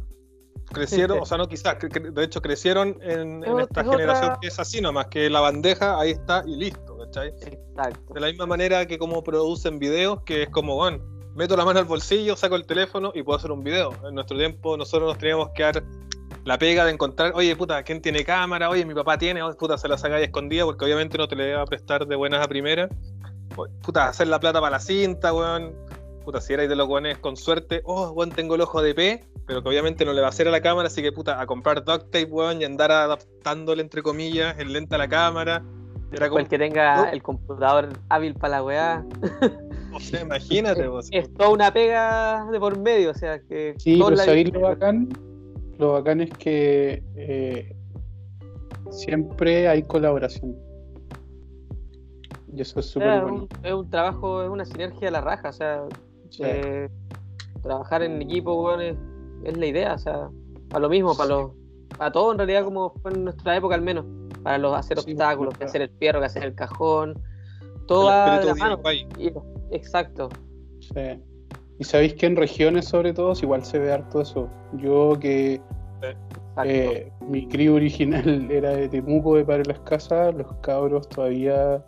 [0.72, 4.36] crecieron, o sea, no quizás, cre- de hecho crecieron en, en Es esta otra- generación
[4.40, 7.28] que es así nomás, que la bandeja ahí está y listo, ¿cachai?
[7.28, 8.14] Exacto.
[8.14, 10.98] De la misma manera que como producen videos, que es como, bueno,
[11.34, 13.92] meto la mano al bolsillo, saco el teléfono y puedo hacer un video.
[14.06, 15.82] En nuestro tiempo nosotros nos teníamos que dar
[16.44, 18.68] la pega de encontrar, oye, puta, ¿quién tiene cámara?
[18.68, 21.36] Oye, mi papá tiene, oh, puta, se la saca ahí escondida porque obviamente no te
[21.36, 22.90] le va a prestar de buenas a primeras.
[23.82, 25.74] Puta, hacer la plata para la cinta, weón.
[26.24, 29.24] Puta, si erais de los weones con suerte, oh, weón, tengo el ojo de P,
[29.46, 31.46] pero que obviamente no le va a hacer a la cámara, así que puta, a
[31.46, 35.62] comprar duct tape, weón, y andar adaptándole, entre comillas, el lente a la cámara.
[36.12, 37.10] Era O como, el que tenga No.
[37.12, 39.04] el computador hábil para la weá,
[39.94, 41.08] o sea, imagínate, vos.
[41.10, 44.60] es toda una pega de por medio, o sea, que Sí, pero la- ¿sabéis lo
[44.60, 45.08] bacán?
[45.78, 47.74] Lo bacán es que eh,
[48.90, 50.54] siempre hay colaboración.
[52.54, 53.34] Y eso es súper bueno.
[53.34, 55.82] un- es un trabajo, es una sinergia de la raja, o sea,
[56.28, 56.42] Sí.
[56.44, 56.90] eh,
[57.62, 58.96] trabajar en equipo, weón, es,
[59.44, 60.30] es la idea, o sea,
[60.68, 61.50] para lo mismo, para los,
[61.96, 64.04] para todo en realidad como fue en nuestra época al menos,
[64.42, 67.18] para los hacer Sí, obstáculos, que hacer el fierro, que hacer el cajón,
[67.98, 68.80] espíritu la mano.
[69.18, 69.32] Y-
[69.70, 70.28] exacto.
[70.80, 71.20] Sí.
[71.78, 74.48] Y sabéis que en regiones, sobre todo, igual se ve harto eso.
[74.74, 75.60] Yo que
[76.64, 81.84] eh, mi crío original era de Temuco, de Padre Las Casas, los cabros todavía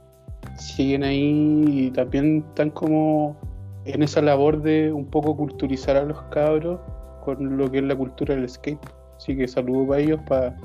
[0.59, 3.37] siguen ahí y también están como
[3.85, 6.81] en esa labor de un poco culturizar a los cabros
[7.25, 8.79] con lo que es la cultura del skate.
[9.17, 10.57] Así que saludo para ellos, para,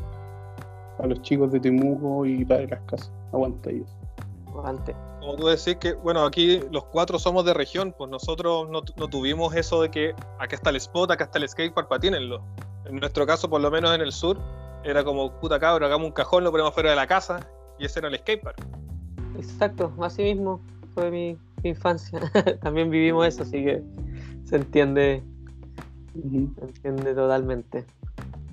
[0.97, 3.11] para los chicos de Temuco y Padre Las Casas.
[3.31, 3.89] Aguanta ellos.
[4.63, 4.95] Antes.
[5.19, 9.07] Como tú decís que, bueno, aquí los cuatro somos de región, pues nosotros no, no
[9.07, 12.41] tuvimos eso de que acá está el spot, acá está el skatepark, patínenlo.
[12.85, 14.37] En nuestro caso, por lo menos en el sur,
[14.83, 17.99] era como, puta cabra, hagamos un cajón, lo ponemos fuera de la casa, y ese
[17.99, 18.65] era el skatepark.
[19.37, 20.59] Exacto, así mismo
[20.93, 22.19] fue mi, mi infancia.
[22.61, 23.83] También vivimos eso, así que
[24.45, 25.23] se entiende,
[26.15, 27.85] Entiende totalmente.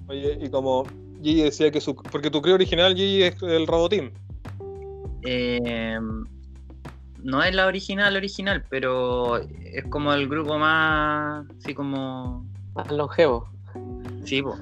[0.09, 0.85] Oye, y como
[1.23, 1.95] Gigi decía que su.
[1.97, 4.11] Porque tu crío original, Gigi, es el Roboteam.
[5.23, 5.99] Eh,
[7.23, 13.49] no es la original, original, pero es como el grupo más, así como, Más longevo.
[14.25, 14.57] sí, po,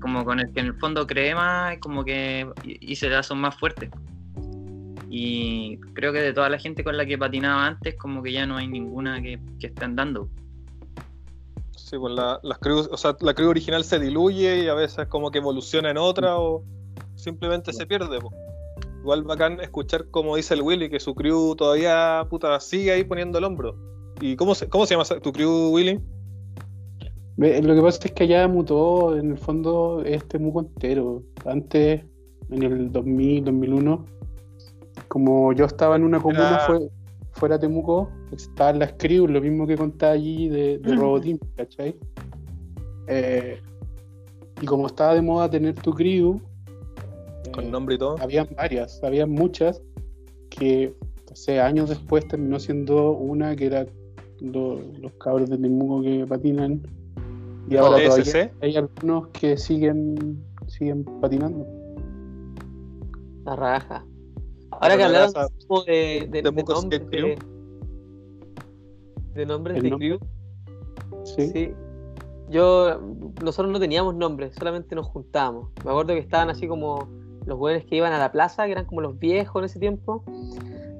[0.00, 3.54] como, con el que en el fondo creé más, y como que hice lazos más
[3.56, 3.90] fuertes.
[5.08, 8.46] Y creo que de toda la gente con la que patinaba antes, como que ya
[8.46, 10.28] no hay ninguna que, que esté andando.
[11.88, 15.06] Sí, pues la, las crews, o sea, la crew original se diluye y a veces
[15.06, 16.62] como que evoluciona en otra o
[17.14, 18.20] simplemente se pierde.
[18.20, 18.30] po.
[19.00, 23.38] Igual bacán escuchar como dice el Willy, que su crew todavía puta, sigue ahí poniendo
[23.38, 23.74] el hombro.
[24.20, 25.98] ¿Y cómo se, cómo se llama tu crew, Willy?
[27.38, 31.22] Lo que pasa es que allá mutó, en el fondo, este Temuco entero.
[31.46, 32.02] Antes,
[32.50, 34.04] en el 2000, 2001,
[35.06, 36.90] como yo estaba en una comuna Era- fue-
[37.38, 41.96] fuera de Temuco, estaban las crews, lo mismo que contaba allí de, de ¿cachai?
[43.06, 43.58] Eh,
[44.60, 46.40] y como estaba de moda tener tu crew,
[47.52, 48.16] Con eh, nombre y todo.
[48.20, 49.80] habían varias, habían muchas
[50.50, 50.94] que,
[51.34, 53.86] sé, años después terminó siendo una que era
[54.40, 56.82] lo- los cabros de Temuco que patinan.
[57.70, 61.66] Y Oh, ahora todavía hay algunos que siguen siguen patinando.
[63.44, 64.04] La raja.
[64.80, 65.32] Ahora que hablaron
[65.86, 67.38] de, de, de nombres de,
[69.34, 70.08] de nombres ¿El de nombre?
[70.18, 70.18] crew.
[71.24, 71.48] Sí.
[71.50, 71.74] Sí.
[72.50, 72.98] Yo,
[73.42, 75.70] nosotros no teníamos nombres, solamente nos juntábamos.
[75.84, 77.06] Me acuerdo que estaban así como
[77.44, 80.24] los buenos que iban a la plaza, que eran como los viejos en ese tiempo.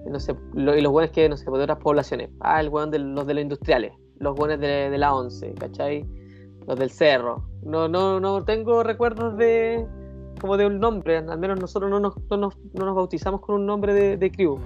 [0.07, 2.31] Y, no sé, lo- y los buenos que, no sé, de otras poblaciones.
[2.41, 6.05] Ah, el buen de los de los industriales, los buenos de, de la 11, ¿cachai?
[6.67, 7.49] Los del cerro.
[7.63, 9.87] No, no, no tengo recuerdos de
[10.41, 13.57] como de un nombre, al menos nosotros no nos, no nos, no nos bautizamos con
[13.57, 14.59] un nombre de, de crew.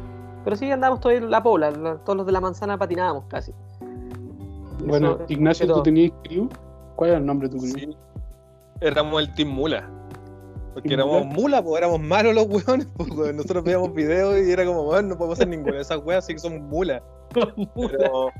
[0.44, 3.52] Pero sí andábamos todos en la pobla, la- todos los de la manzana patinábamos casi.
[4.84, 6.48] Bueno, Eso- Ignacio, pero- ¿tú tenías crew?
[6.96, 7.72] ¿Cuál era el nombre de tu crew?
[7.74, 7.96] Sí.
[8.80, 9.88] Éramos el Team Mula.
[10.74, 11.36] Porque ¿Team éramos Mula?
[11.40, 12.88] mula, pues éramos malos los weones.
[12.96, 13.34] pues.
[13.34, 16.32] Nosotros veíamos videos y era como, bueno, no podemos hacer ninguna de esas weas, así
[16.34, 17.02] que somos mula.
[17.32, 18.30] Pero,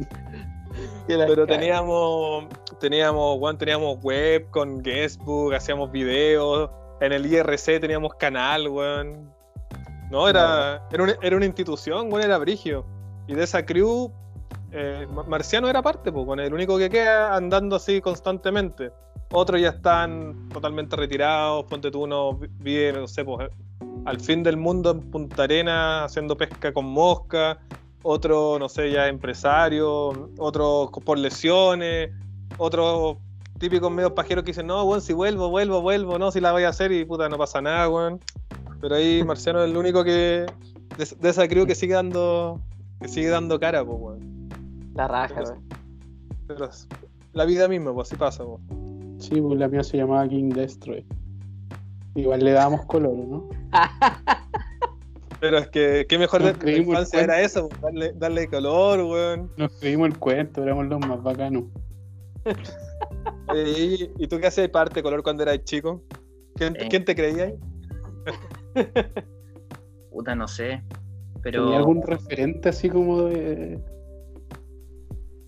[1.07, 2.47] pero teníamos,
[2.81, 6.71] teníamos, weón, teníamos web con guestbook, hacíamos videos.
[7.03, 9.29] En el IRC teníamos canal, weón.
[10.11, 12.85] No, era, era, una, era una institución, weón, era brigio.
[13.27, 14.13] Y de esa crew,
[14.71, 18.91] eh, Ma- Marciano era parte, pues, el único que queda andando así constantemente.
[19.33, 23.49] Otros ya están totalmente retirados, ponte tú uno vi- vive, no sé, pues,
[24.05, 27.59] al fin del mundo en Punta Arena haciendo pesca con mosca,
[28.03, 32.11] otro, no sé, ya empresario, otro por lesiones,
[32.59, 33.17] otros
[33.63, 36.65] típicos medios pajeros que dicen, no, weón, si vuelvo, vuelvo, vuelvo, no, si la voy
[36.65, 38.19] a hacer y puta, no pasa nada, weón.
[38.81, 40.47] Pero ahí Marciano es el único que,
[40.99, 42.61] de, de esa crew que sigue dando,
[43.01, 44.49] que sigue dando cara, pues, weón.
[44.95, 45.63] La raja, weón.
[46.49, 46.89] Pero es
[47.35, 48.61] la vida misma, pues así pasa, pues.
[49.19, 51.07] Sí, pues la mía se llamaba King Destroy.
[52.17, 53.49] Igual le dábamos color, ¿no?
[55.39, 59.53] Pero es que, qué mejor Nos de la infancia era eso, darle, darle color, weón.
[59.57, 61.63] Nos creímos el cuento, éramos los más bacanos.
[63.55, 66.03] ¿y, y tú qué hacías parte de color cuando eras chico?
[66.57, 66.87] ¿Quién, Eh.
[66.91, 67.55] quién te creía ahí?
[70.11, 70.83] Puta, no sé.
[71.43, 73.81] Pero ¿Tenía algún referente así como de.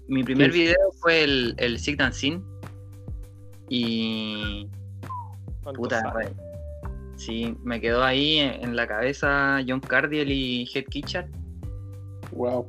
[0.09, 2.43] mi primer video fue el, el Sick and Sin.
[3.69, 4.69] Y
[5.63, 6.33] ¿Cuántos puta, años?
[7.17, 11.29] sí, me quedó ahí en, en la cabeza John Cardiel y Head Kitchard.
[12.33, 12.67] Wow.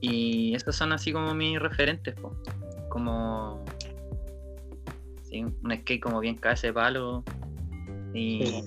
[0.00, 2.32] Y estos son así como mis referentes, po.
[2.88, 3.64] como
[5.28, 7.24] sí, un skate como bien cabeza de palo.
[8.14, 8.64] Y, Sí.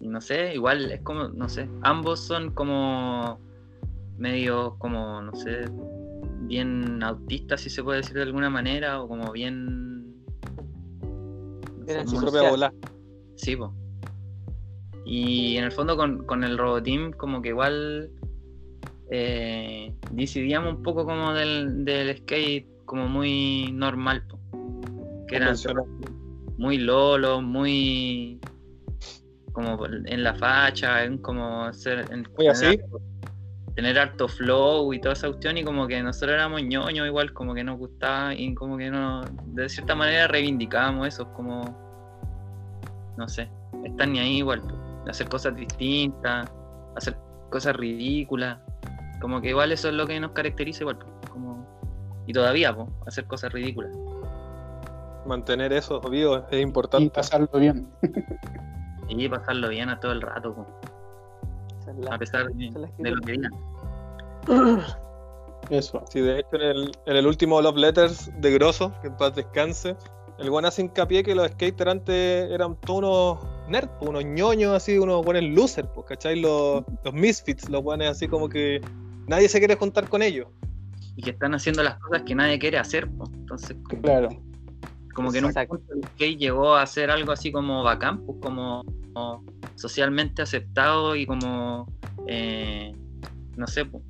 [0.00, 3.38] y no sé, igual es como, no sé, ambos son como
[4.18, 5.64] medio como, no sé,
[6.42, 10.14] bien autistas si se puede decir de alguna manera, o como bien...
[11.86, 12.72] Bien Su propia bola.
[13.36, 13.56] Sí.
[15.04, 18.10] Y en el fondo con, con el Roboteam como que igual
[19.10, 24.38] eh, decidíamos un poco como del, del skate como muy normal, po.
[25.28, 25.56] que eran
[26.58, 28.40] muy lolo, muy
[29.52, 33.00] como en la facha, en como ser, en- tener, harto-
[33.76, 37.54] tener harto flow y toda esa cuestión y como que nosotros éramos ñoños igual, como
[37.54, 41.62] que nos gustaba y como que no, de cierta manera reivindicábamos eso, como
[43.16, 43.48] no sé,
[43.84, 44.74] estar ni ahí igual, po,
[45.08, 46.50] hacer cosas distintas,
[46.96, 47.16] hacer
[47.50, 48.58] cosas ridículas,
[49.20, 51.06] como que igual eso es lo que nos caracteriza igual, po,
[52.26, 53.92] y todavía, po, hacer cosas ridículas.
[55.26, 57.10] mantener eso vivo es Y importante.
[57.10, 57.88] pasarlo bien.
[59.08, 60.66] Y pasarlo bien a todo el rato, po,
[61.98, 63.52] la- a pesar de, lo que digan.
[65.70, 66.04] Eso.
[66.10, 69.34] Sí, de hecho, en el, en el último Love Letters de Grosso, que en paz
[69.34, 69.96] descanse,
[70.38, 74.98] el buen hace hincapié que los skaters antes eran todos unos nerds, unos ñoños, así,
[74.98, 76.40] unos buenos losers, pues, ¿cachai?
[76.40, 78.80] Los, los misfits, los buenos así como que
[79.26, 80.48] nadie se quiere juntar con ellos.
[81.16, 83.24] Y que están haciendo las cosas que nadie quiere hacer, po.
[83.32, 84.28] entonces como, Claro.
[85.14, 85.76] como que en un Exacto.
[85.76, 89.44] punto el skate llegó a ser algo así como bacán, pues como, como
[89.76, 91.86] socialmente aceptado y como,
[92.26, 92.92] eh,
[93.56, 94.02] no sé, po,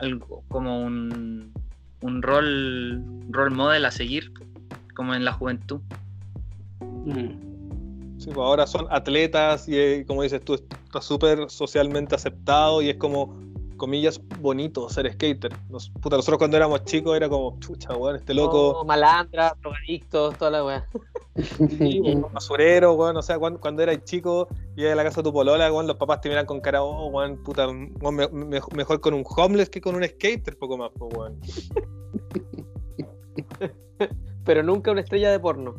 [0.00, 1.52] algo como un,
[2.00, 4.32] un rol, rol model a seguir,
[4.94, 5.80] como en la juventud.
[6.80, 7.52] Mm.
[8.18, 12.90] Sí, pues ahora son atletas y, eh, como dices tú, está súper socialmente aceptado y
[12.90, 13.36] es como,
[13.76, 15.52] comillas, bonito ser skater.
[15.70, 18.72] Nos- puta, nosotros cuando éramos chicos era como, chucha, weón, este loco.
[18.72, 20.86] Todo malandra, drogadictos, toda la weá.
[22.32, 25.72] Basurero, weón, o sea, cuando, cuando eras chico y a la casa de tu polola,
[25.72, 29.14] weón, los papás te miran con cara, oh, weón, puta, weón, me- me- mejor con
[29.14, 31.40] un homeless que con un skater, poco más, pues, weón.
[34.44, 35.76] Pero nunca una estrella de porno.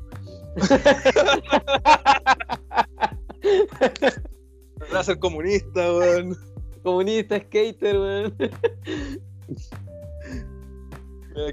[4.93, 6.37] Va a ser comunista, weón.
[6.83, 8.35] Comunista, skater, weón.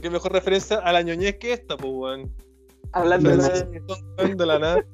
[0.02, 2.32] Qué mejor referencia a la ñoñez que esta, pues, weón.
[2.92, 3.48] Hablando de la...
[4.34, 4.84] De la nada.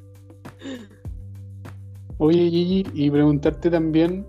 [2.18, 4.26] Oye, Gigi, y preguntarte también,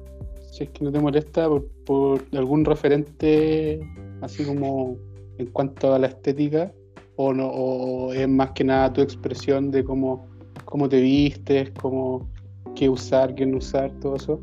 [0.51, 3.79] si es que no te molesta, por, por algún referente
[4.21, 4.97] así como
[5.37, 6.73] en cuanto a la estética,
[7.15, 10.27] o no, o es más que nada tu expresión de cómo,
[10.65, 12.29] cómo te vistes, cómo
[12.75, 14.39] qué usar, qué no usar, todo eso.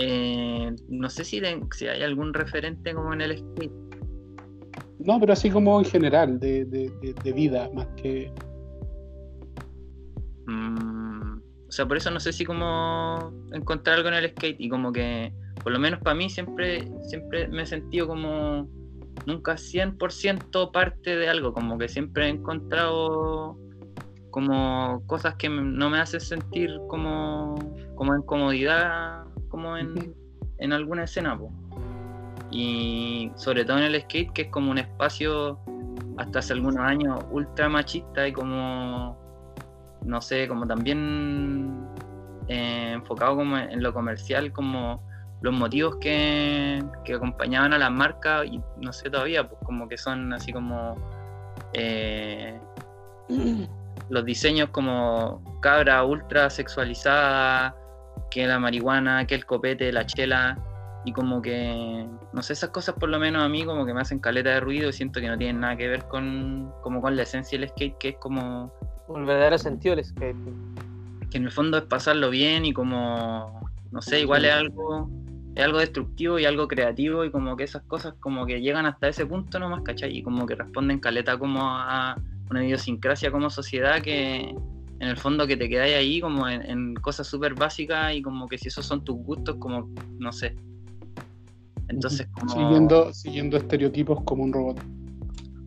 [0.00, 3.72] Eh, no sé si, de- si hay algún referente como en el skate.
[5.00, 8.30] No, pero así como en general, de, de, de- de vida, más que.
[10.46, 14.68] Mm, o sea, por eso no sé si como encontrar algo en el skate y
[14.68, 15.32] como que,
[15.62, 18.68] por lo menos para mí, siempre, siempre me he sentido como
[19.26, 23.58] nunca 100% parte de algo, como que siempre he encontrado
[24.30, 27.56] como cosas que no me hacen sentir como,
[27.94, 29.24] como en comodidad,
[29.58, 31.36] como en, alguna escena.
[31.36, 31.50] po.
[32.50, 35.58] Y sobre todo en el skate, que es como un espacio
[36.16, 39.18] hasta hace algunos años ultra machista y como
[40.04, 41.86] no sé, como también
[42.46, 45.02] eh, enfocado como en lo comercial, como
[45.42, 49.98] los motivos que, que acompañaban a las marcas, y no sé todavía, pues como que
[49.98, 50.96] son así como
[51.72, 52.58] eh,
[54.08, 57.76] los diseños como cabra ultra sexualizada,
[58.30, 60.58] que la marihuana, que el copete, la chela,
[61.04, 64.00] y como que, no sé, esas cosas por lo menos a mí como que me
[64.00, 67.16] hacen caleta de ruido y siento que no tienen nada que ver con, como con
[67.16, 68.72] la esencia del skate, que es como
[69.06, 70.36] Un verdadero sentido del skate.
[71.30, 75.08] que en el fondo es pasarlo bien y como, no sé, igual es algo,
[75.54, 79.08] es algo destructivo y algo creativo y como que esas cosas como que llegan hasta
[79.08, 80.16] ese punto nomás, ¿cachai?
[80.16, 82.16] Y como que responden caleta como a
[82.50, 84.54] una idiosincrasia como sociedad que
[85.00, 88.48] en el fondo que te quedáis ahí como en, en cosas súper básicas y como
[88.48, 90.56] que si esos son tus gustos, como, no sé.
[91.88, 92.52] Entonces como...
[92.52, 94.80] Siguiendo, siguiendo estereotipos como un robot.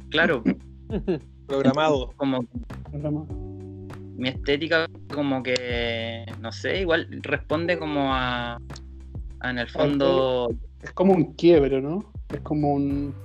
[0.09, 0.43] Claro,
[1.47, 2.11] Programado.
[2.17, 2.45] como
[4.17, 8.59] mi estética como que, no sé, igual responde como a,
[9.39, 10.49] a en el fondo,
[10.81, 12.11] Es como un quiebre, ¿no?
[12.29, 13.15] Es como un.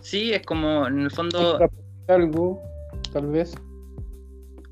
[0.00, 1.58] sí, es como en el fondo,
[2.08, 2.62] algo,
[3.12, 3.54] tal vez.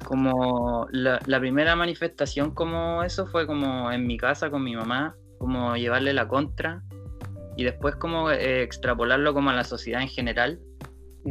[0.04, 5.14] Como la, la primera manifestación como eso fue como en mi casa con mi mamá,
[5.38, 6.82] como llevarle la contra
[7.56, 10.60] y después como eh, extrapolarlo como a la sociedad en general,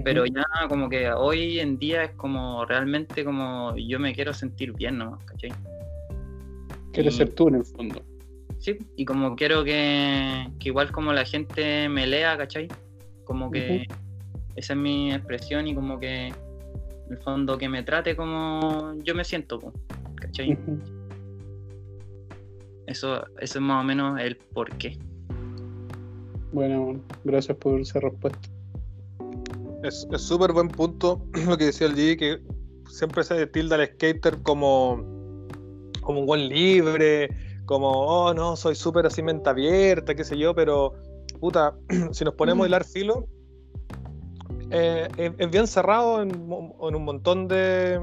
[0.03, 4.73] pero ya como que hoy en día es como realmente como yo me quiero sentir
[4.73, 5.51] bien nomás, ¿cachai?
[6.93, 8.01] Quieres y- ser tú en el fondo.
[8.59, 12.67] Sí, y como quiero que, que igual como la gente me lea, ¿cachai?
[13.23, 13.87] Como que
[14.55, 16.31] esa es mi expresión y como que
[17.11, 19.73] en el fondo que me trate como yo me siento, po,
[20.15, 20.57] ¿cachai?
[22.87, 24.97] Eso, eso es más o menos el por qué.
[26.53, 28.39] Bueno, gracias por esa respuesta.
[29.83, 32.39] Es es súper buen punto lo que decía el G, que
[32.89, 35.03] siempre se tilda al skater como,
[36.01, 37.29] como un buen libre,
[37.65, 40.93] como, oh no, soy súper así mente abierta, qué sé yo, pero
[41.41, 41.75] puta,
[42.11, 43.27] si nos ponemos a hilar filo,
[44.71, 45.07] eh,
[45.37, 47.99] es, bien cerrado en, en un montón de,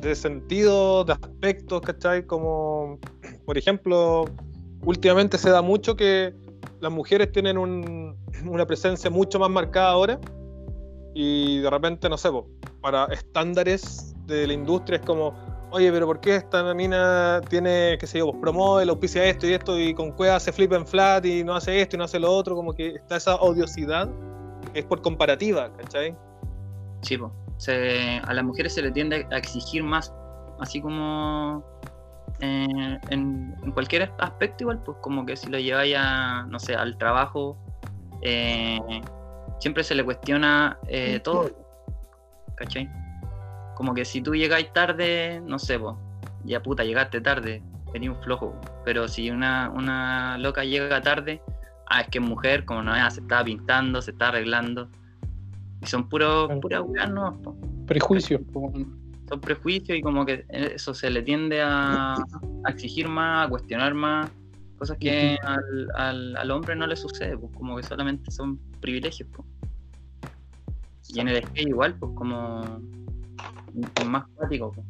[0.00, 2.26] de sentidos, de aspectos, ¿cachai?
[2.26, 2.98] Como,
[3.44, 4.24] por ejemplo,
[4.84, 6.34] últimamente se da mucho que
[6.80, 8.16] las mujeres tienen un-
[8.46, 10.20] una presencia mucho más marcada ahora
[11.14, 12.48] y de repente, no sé, po,
[12.80, 15.32] para estándares de la industria es como,
[15.70, 19.52] oye, pero ¿por qué esta mina tiene, qué sé yo, pues promueve, auspicia esto y
[19.52, 22.18] esto y con cueva hace flip and flat y no hace esto y no hace
[22.18, 22.54] lo otro?
[22.56, 24.08] Como que está esa odiosidad,
[24.74, 26.16] es por comparativa, ¿cachai?
[27.02, 27.32] Sí, po.
[27.56, 30.12] Se- a las mujeres se le tiende a exigir más,
[30.60, 31.62] así como
[32.40, 36.74] eh, en, en cualquier aspecto igual, pues como que si lo lleváis a, no sé,
[36.74, 37.56] al trabajo,
[38.22, 38.78] eh,
[39.60, 41.50] siempre se le cuestiona eh, todo,
[42.56, 42.90] ¿cachai?
[43.76, 45.94] Como que si tú llegáis tarde, no sé, pues,
[46.44, 47.62] ya puta, llegaste tarde,
[47.92, 48.54] tenía un flojo,
[48.84, 51.40] pero si una, una loca llega tarde,
[51.88, 54.88] ah, es que mujer, como no es, se está pintando, se está arreglando,
[55.82, 57.40] y son puros, puras ¿no?
[57.86, 58.40] Prejuicios.
[58.52, 63.94] son prejuicios y como que eso se le tiende a, a exigir más, a cuestionar
[63.94, 64.30] más,
[64.78, 69.28] cosas que al, al, al hombre no le sucede, pues como que solamente son privilegios.
[69.34, 69.48] Pues.
[71.08, 72.62] Y en el skate igual, pues como
[74.06, 74.72] más cuático.
[74.72, 74.86] pues.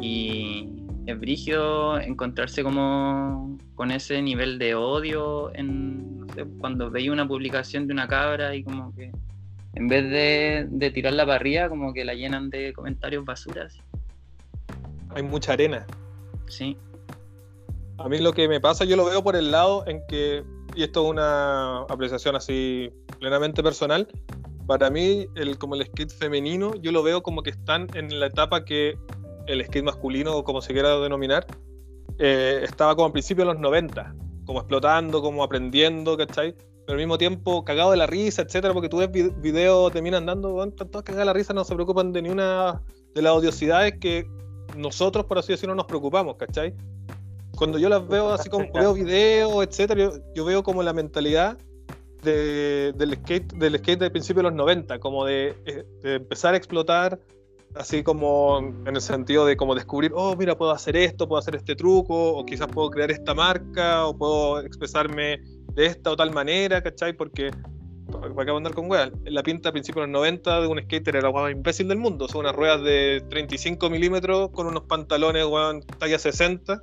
[0.00, 0.68] Y
[1.06, 7.26] es brigio encontrarse como con ese nivel de odio en, no sé, cuando veía una
[7.26, 9.10] publicación de una cabra y como que
[9.74, 13.78] en vez de, de tirarla para arriba, como que la llenan de comentarios basuras.
[15.14, 15.86] Hay mucha arena.
[16.48, 16.76] Sí,
[17.98, 20.42] A mí lo que me pasa, yo lo veo por el lado en que,
[20.74, 22.90] y esto es una apreciación así
[23.20, 24.08] plenamente personal,
[24.66, 28.26] para mí, el, como el skate femenino, yo lo veo como que están en la
[28.26, 28.96] etapa que
[29.46, 31.46] el skate masculino, como se quiera denominar,
[32.18, 34.14] eh, estaba como al principio de los 90,
[34.46, 36.54] como explotando, como aprendiendo, ¿cachai?
[36.86, 40.02] Pero al mismo tiempo cagado de la risa, etcétera, porque tú ves vi- videos de
[40.02, 42.82] minas andando, están todas cagadas de la risa, no se preocupan de ni una
[43.14, 44.26] de las odiosidades que
[44.76, 46.74] nosotros, por así decirlo, nos preocupamos, ¿cachai?
[47.56, 51.56] Cuando yo las veo así como veo videos, etcétera, yo, yo veo como la mentalidad
[52.22, 56.54] de- del skate del skate del principio de los 90, como de, eh, de empezar
[56.54, 57.18] a explotar,
[57.74, 61.56] así como en el sentido de como descubrir, oh, mira, puedo hacer esto, puedo hacer
[61.56, 65.40] este truco, o quizás puedo crear esta marca, o puedo expresarme
[65.74, 67.12] de esta o tal manera, ¿cachai?
[67.12, 67.50] Porque,
[68.10, 69.10] ¿para qué andar con weas?
[69.24, 71.88] La pinta a principios de los 90 de un skater era la wea más imbécil
[71.88, 76.82] del mundo, son unas ruedas de 35 milímetros con unos pantalones, weón, talla 60.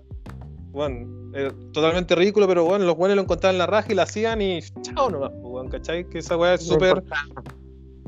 [0.72, 4.04] Weón, eh, totalmente ridículo, pero bueno, los buenos lo encontraban en la raja y la
[4.04, 6.08] hacían y chao nomás, pues, weón, ¿cachai?
[6.08, 7.04] Que esa weá es súper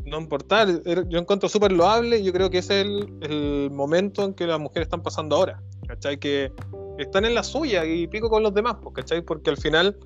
[0.09, 0.67] no importar.
[1.07, 4.47] Yo encuentro súper loable y yo creo que ese es el, el momento en que
[4.47, 5.61] las mujeres están pasando ahora.
[5.87, 6.19] ¿Cachai?
[6.19, 6.51] Que
[6.99, 9.21] están en la suya y pico con los demás, pues, ¿cachai?
[9.21, 9.97] Porque al final,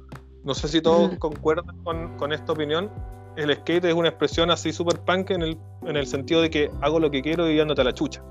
[0.43, 2.89] no sé si todos concuerdan con, con esta opinión,
[3.35, 6.71] el skate es una expresión así súper punk en el, en el sentido de que
[6.81, 8.23] hago lo que quiero y dándote a la chucha.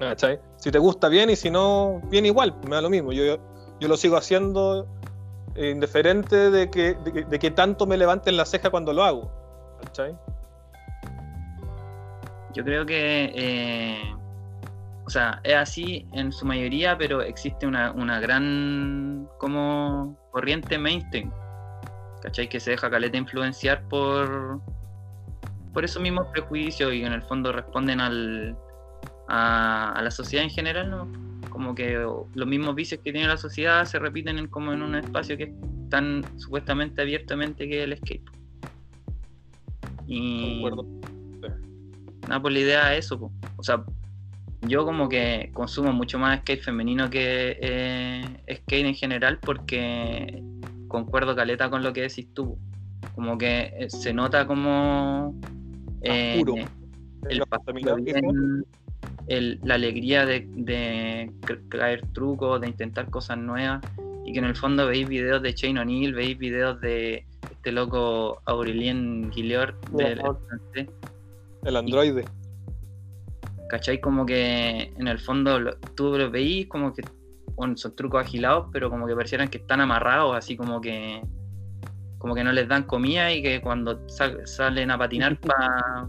[0.00, 0.40] ¿Cachai?
[0.56, 3.12] Si te gusta bien y si no, bien igual, me da lo mismo.
[3.12, 3.36] Yo,
[3.78, 4.86] yo lo sigo haciendo
[5.54, 9.30] eh, indiferente de que, de, de que tanto me levanten la ceja cuando lo hago.
[9.82, 10.16] ¿Cachai?
[12.54, 14.14] Yo creo que, eh,
[15.04, 21.32] o sea, es así en su mayoría, pero existe una, una gran como corriente mainstream,
[22.22, 22.48] ¿cachai?
[22.48, 24.60] Que se deja caleta influenciar por,
[25.72, 28.56] por esos mismos prejuicios y en el fondo responden al,
[29.28, 31.08] a, la sociedad en general, ¿no?
[31.50, 34.94] Como que los mismos vicios que tiene la sociedad se repiten en, como en un
[34.94, 35.50] espacio que es
[35.90, 38.30] tan supuestamente abiertamente que el skate.
[40.06, 41.04] Y Concuerdo.
[42.28, 43.18] Nada, pues la idea es eso.
[43.18, 43.32] po.
[43.56, 43.84] O sea,
[44.62, 48.24] yo como que consumo mucho más skate femenino que eh,
[48.62, 50.42] skate en general porque
[50.88, 52.56] concuerdo caleta con lo que decís tú.
[53.14, 55.34] Como que eh, se nota como
[56.02, 56.54] eh, puro.
[57.28, 57.42] el
[58.02, 58.64] bien,
[59.26, 61.30] el- la alegría de, de
[61.68, 63.80] caer trucos, de intentar cosas nuevas
[64.26, 68.40] y que en el fondo veis videos de Shane O'Neill, veis videos de este loco
[68.46, 70.88] Aurelien Guillard del francés,
[71.64, 72.24] El androide.
[73.68, 74.00] ¿cachai?
[74.00, 77.02] Como que en el fondo lo- tú lo veís como que
[77.56, 81.22] bueno, son trucos agilados, pero como que parecieran que están amarrados, así como que
[82.18, 86.08] como que no les dan comida y que cuando sal- salen a patinar para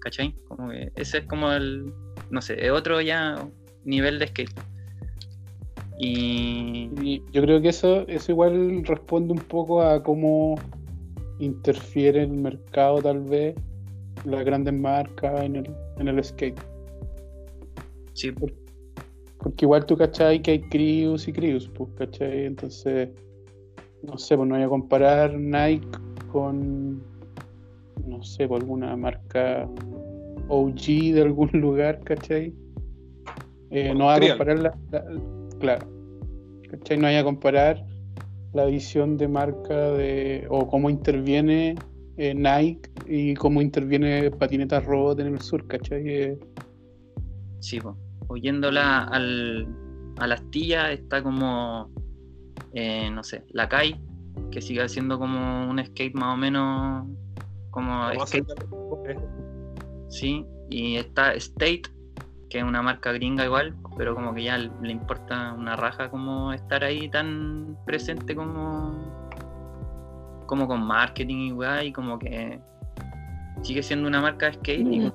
[0.00, 0.34] ¿cachai?
[0.48, 1.92] Como que ese es como el
[2.30, 3.36] no sé, es otro ya
[3.84, 4.50] nivel de skate.
[5.98, 10.54] Y Y yo creo que eso, eso igual responde un poco a cómo
[11.38, 13.54] interfiere el mercado, tal vez,
[14.24, 16.60] las grandes marcas en el, en el skate.
[18.14, 18.32] sí,
[19.38, 22.46] Porque igual tú cachai que hay crews y crews, pues, cachai.
[22.46, 23.08] Entonces,
[24.02, 25.86] no sé, pues no voy a comparar Nike
[26.32, 27.02] con,
[28.06, 29.68] no sé, por alguna marca
[30.48, 32.52] OG de algún lugar, cachai.
[33.70, 35.04] Eh, no voy a comparar la, la-
[35.60, 35.86] claro,
[36.70, 36.96] cachai.
[36.98, 37.84] No voy a comparar
[38.54, 41.76] la visión de marca de, o cómo interviene
[42.18, 46.02] eh, Nike y cómo interviene patinetas robot en el sur, ¿cachai?
[46.06, 46.38] Eh,
[47.60, 47.96] Sí, po.
[48.28, 49.66] Oyéndola al,
[50.18, 51.90] a la astilla está como,
[52.72, 54.00] eh, no sé, la Kai,
[54.50, 57.06] que sigue siendo como un skate más o menos
[57.70, 58.46] como skate,
[60.08, 60.44] sí.
[60.70, 61.82] Y está State,
[62.50, 66.52] que es una marca gringa igual, pero como que ya le importa una raja como
[66.52, 69.17] estar ahí tan presente como,
[70.48, 72.58] como con marketing y weá, y como que
[73.62, 74.80] sigue siendo una marca de skate.
[74.80, 75.12] y- Mm.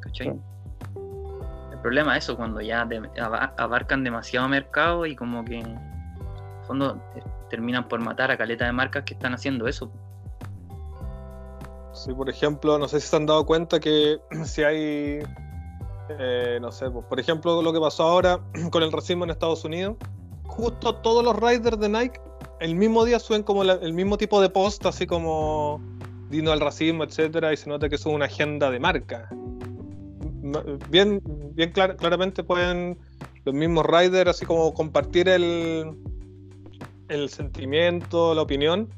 [0.00, 0.28] ¿cachai?
[1.72, 3.08] El problema es eso, cuando ya de-
[3.58, 8.64] abarcan demasiado mercado y como que en el fondo eh, terminan por matar a caleta
[8.64, 9.92] de marcas que están haciendo eso.
[11.92, 15.20] Sí, por ejemplo, no sé si se han dado cuenta que si hay,
[16.08, 18.40] eh, no sé, pues, por ejemplo, lo que pasó ahora
[18.72, 19.96] con el racismo en Estados Unidos,
[20.46, 22.20] justo todos los riders de Nike
[22.62, 25.80] el mismo día suben como la- el mismo tipo de post, así como
[26.30, 29.28] digno al racismo, etcétera, y se nota que eso es una agenda de marca.
[30.42, 31.20] Ma- Bien,
[31.54, 32.98] bien clar- claramente pueden
[33.44, 35.92] los mismos riders así como compartir el,
[37.08, 38.88] el sentimiento, la opinión,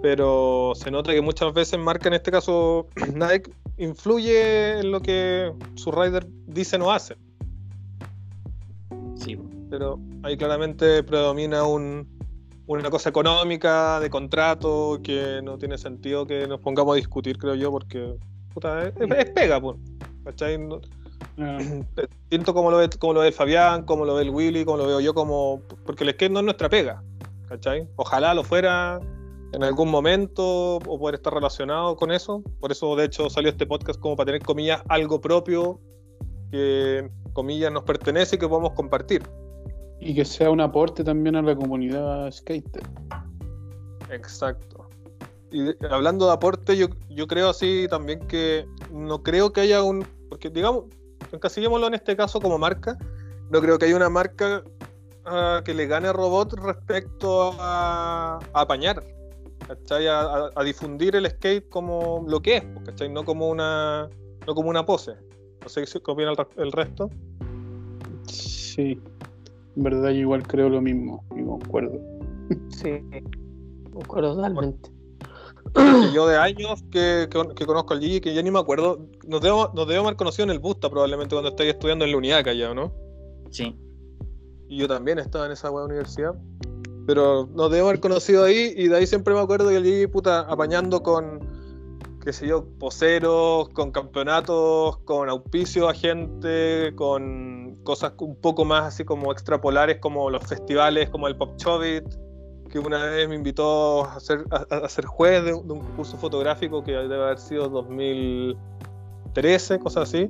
[0.00, 5.52] pero se nota que muchas veces marca, en este caso Nike, influye en lo que
[5.74, 7.18] su rider dicen o hacen.
[9.16, 9.38] Sí.
[9.70, 12.06] Pero ahí claramente predomina un-
[12.80, 17.54] una cosa económica, de contrato, que no tiene sentido que nos pongamos a discutir, creo
[17.54, 18.16] yo, porque
[18.54, 19.76] puta, es, es pega, pues.
[20.24, 20.58] ¿Cachai?
[20.58, 20.80] No-
[21.38, 21.58] ah,
[22.28, 24.78] Siento como lo, ve, como lo ve el Fabián, como lo ve el Willy, como
[24.78, 27.02] lo veo yo, como porque el skate no es nuestra pega,
[27.48, 27.88] ¿cachai?
[27.96, 29.00] Ojalá lo fuera
[29.52, 32.42] en algún momento o poder estar relacionado con eso.
[32.60, 35.80] Por eso, de hecho, salió este podcast como para tener, comillas, algo propio
[36.50, 39.22] que, comillas, nos pertenece y que podamos compartir.
[40.04, 42.82] Y que sea un aporte también a la comunidad skater.
[44.10, 44.88] Exacto.
[45.50, 49.82] Y de- hablando de aporte, yo, yo creo así también que no creo que haya
[49.82, 50.04] un.
[50.28, 50.84] Porque, digamos,
[51.30, 52.98] encasillémoslo en este caso como marca.
[53.50, 54.62] No creo que haya una marca
[55.26, 59.02] ah, que le gane a Robot respecto a, a apañar.
[59.66, 60.08] ¿Cachai?
[60.08, 63.08] A, a- a difundir el skate como lo que es, ¿cachai?
[63.08, 64.08] No como una,
[64.46, 65.12] no como una pose.
[65.62, 67.08] No sé qué opina el, el resto.
[68.26, 68.98] Sí,
[69.76, 71.98] en verdad yo igual creo lo mismo y concuerdo.
[72.68, 72.90] Sí,
[73.92, 74.90] concuerdo totalmente.
[76.12, 79.40] yo de años que, que- que conozco al Gigi, que ya ni me acuerdo, nos
[79.40, 82.52] debo, nos debo haber conocido en el Busta probablemente cuando estáis estudiando en la Uniaca
[82.52, 82.92] ya, ¿no?
[83.50, 83.76] sí.
[84.68, 86.34] Y yo también estaba en esa buena universidad.
[87.06, 90.06] Pero nos debo haber conocido ahí y de ahí siempre me acuerdo que el Gigi,
[90.06, 91.40] puta, apañando con,
[92.22, 98.84] qué sé yo, poseros, con campeonatos, con auspicio a gente, con cosas un poco más
[98.84, 102.04] así como extrapolares como los festivales, como el Pop Chovit,
[102.70, 106.16] que una vez me invitó a ser, a, a ser juez de, de un curso
[106.16, 110.28] fotográfico que debe haber sido 2013, cosas así.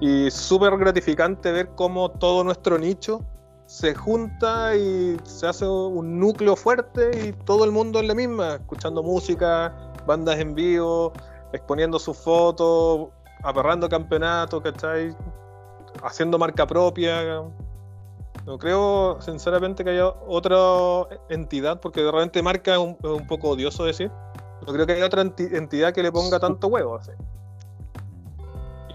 [0.00, 3.22] Y súper gratificante ver cómo todo nuestro nicho
[3.66, 8.54] se junta y se hace un núcleo fuerte y todo el mundo en la misma,
[8.54, 11.12] escuchando música, bandas en vivo,
[11.52, 13.08] exponiendo sus fotos,
[13.42, 15.14] aperrando campeonatos, ¿cachai?
[16.02, 17.42] Haciendo marca propia.
[18.44, 20.56] No creo, sinceramente, que haya otra
[21.28, 24.10] entidad, porque de repente marca es un, poco odioso decir.
[24.66, 26.96] No creo que haya otra enti- entidad que le ponga tanto huevo.
[26.96, 27.10] así.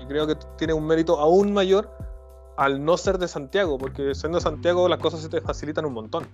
[0.02, 1.90] Y creo que tiene un mérito aún mayor
[2.58, 5.94] al no ser de Santiago, porque siendo de Santiago las cosas se te facilitan un
[5.94, 6.28] montón.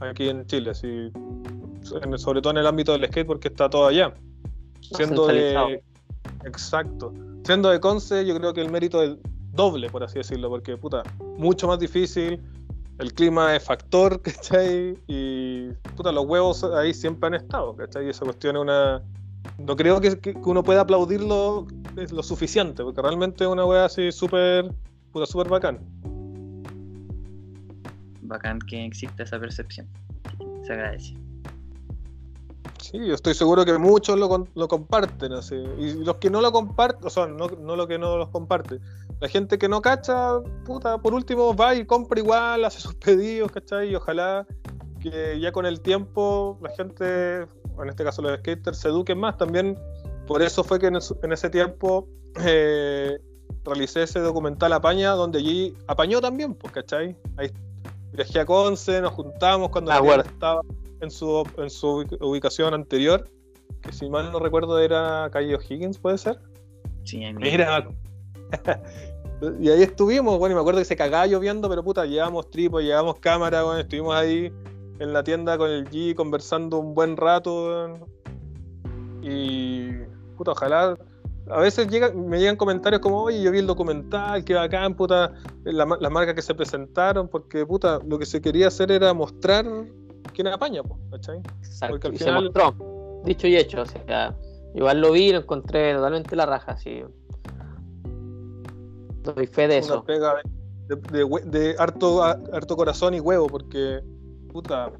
[0.00, 1.10] Aquí en Chile, sí.
[1.92, 4.14] En- sobre todo en el ámbito del skate, porque está todo allá.
[4.80, 5.82] Siendo de.
[6.44, 7.12] Exacto.
[7.44, 9.16] Siendo de Conce, yo creo que el mérito es
[9.52, 11.02] doble, por así decirlo, porque, puta,
[11.38, 12.40] mucho más difícil.
[12.98, 14.98] El clima es factor, ¿cachai?
[15.06, 18.06] Y, puta, los huevos ahí siempre han estado, ¿cachai?
[18.06, 19.02] Y esa cuestión es una.
[19.58, 24.70] No creo que, uno pueda aplaudirlo lo suficiente, porque realmente es una wea así súper,
[25.12, 25.78] puta, súper bacán.
[28.22, 29.86] Bacán que exista esa percepción.
[30.64, 31.14] Se agradece.
[32.90, 35.56] Sí, yo estoy seguro que muchos lo, con- lo comparten, así.
[35.78, 38.80] Y los que no lo comparten, o sea, no, no lo que no los comparten.
[39.20, 43.50] La gente que no cacha, puta, por último va y compra igual, hace sus pedidos,
[43.50, 43.90] ¿cachai?
[43.90, 44.46] Y ojalá
[45.00, 49.36] que ya con el tiempo la gente, en este caso los skaters, se eduquen más.
[49.36, 49.76] También
[50.26, 52.06] por eso fue que en, es- en ese tiempo
[52.44, 53.18] eh,
[53.64, 57.16] realicé ese documental Apaña, donde allí apañó también, pues, ¿cachai?
[57.36, 57.50] Ahí
[58.12, 60.22] viajé a Conce, nos juntamos cuando Ah, bueno.
[60.22, 60.60] estaba
[61.00, 63.28] en su, en su ubic- ubicación anterior,
[63.82, 66.38] que si mal no recuerdo era calle O'Higgins, ¿puede ser?
[67.04, 67.22] Sí.
[67.34, 67.88] Mira.
[69.60, 72.82] y ahí estuvimos, bueno, y me acuerdo que se cagaba lloviendo, pero puta, llevamos tripos,
[72.82, 74.52] llevamos cámara, bueno, estuvimos ahí
[74.98, 77.98] en la tienda con el G conversando un buen rato.
[79.22, 79.90] Y
[80.36, 80.96] puta, ojalá.
[81.48, 85.32] A veces llega, me llegan comentarios como, oye, yo vi el documental, qué bacán, puta,
[85.64, 89.64] la- las marcas que se presentaron, porque puta, lo que se quería hacer era mostrar
[90.36, 91.38] quién apaña, ¿cachai?
[91.64, 94.36] Exacto, Porque al y final- se mostró, dicho y hecho, o sea,
[94.74, 97.02] igual lo vi y lo encontré totalmente la raja, así.
[99.22, 100.04] Doy fe de Una eso.
[100.04, 100.34] pega
[100.88, 104.00] de, de- de de harto, a- harto corazón y huevo, porque,
[104.52, 104.92] puta,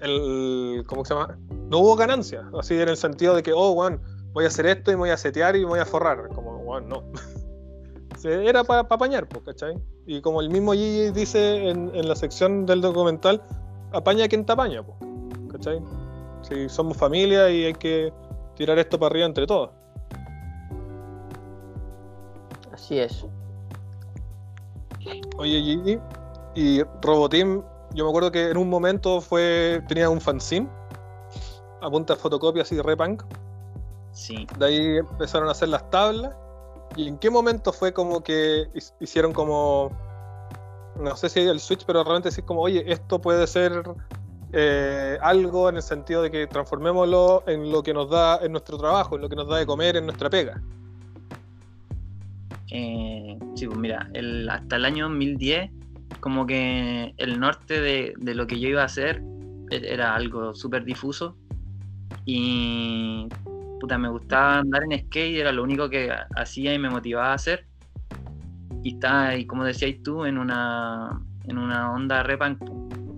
[0.00, 1.38] el, ¿cómo se llama?
[1.68, 4.00] No hubo ganancia, así en el sentido de que, oh, weón,
[4.32, 6.56] voy a hacer esto y me voy a setear y me voy a forrar, como,
[6.58, 7.02] weón, no.
[8.24, 9.76] Era para apañar, pues, ¿cachai?
[10.06, 13.42] Y como el mismo Gigi dice en, en la sección del documental,
[13.92, 14.98] apaña quien te apaña, pues,
[15.50, 15.80] ¿cachai?
[16.42, 18.12] Si somos familia y hay que
[18.56, 19.70] tirar esto para arriba entre todos.
[22.72, 23.24] Así es.
[25.36, 25.98] Oye, Gigi,
[26.54, 27.62] y Roboteam,
[27.94, 30.68] yo me acuerdo que en un momento fue tenía un fanzine
[31.80, 33.24] a punta de fotocopia así repunk.
[34.12, 34.46] Sí.
[34.58, 36.34] De ahí empezaron a hacer las tablas.
[36.96, 38.66] ¿Y en qué momento fue como que
[39.00, 39.90] hicieron como,
[41.00, 43.82] no sé si el switch, pero realmente decir como, oye, esto puede ser
[44.52, 48.76] eh, algo en el sentido de que transformémoslo en lo que nos da en nuestro
[48.78, 50.60] trabajo, en lo que nos da de comer, en nuestra pega?
[52.70, 54.08] Eh, sí, pues mira,
[54.50, 55.70] hasta el año 2010,
[56.20, 59.22] como que el norte de, de lo que yo iba a hacer
[59.70, 61.36] e- era algo súper difuso.
[62.24, 63.28] Y
[63.80, 67.32] puta, me gustaba andar en skate, era lo único que ha- hacía y me motivaba
[67.32, 67.66] a hacer.
[68.82, 72.58] Y estaba, y como decías tú, en una, en una onda repunk.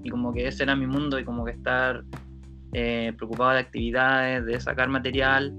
[0.03, 2.05] Y como que ese era mi mundo, y como que estar
[2.73, 5.53] eh, preocupado de actividades, de sacar material.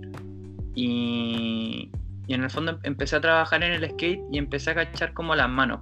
[0.76, 1.89] Y,
[2.28, 5.14] y en el fondo em- empecé a trabajar en el skate y empecé a cachar
[5.14, 5.82] como las manos.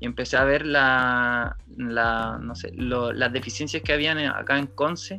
[0.00, 4.58] Y empecé a ver la, la- no sé, lo- las deficiencias que habían en- acá
[4.58, 5.18] en Conce,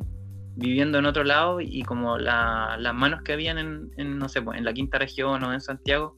[0.56, 4.40] viviendo en otro lado, y como la- las manos que habían en, en, no sé,
[4.40, 6.16] en la quinta región o en Santiago,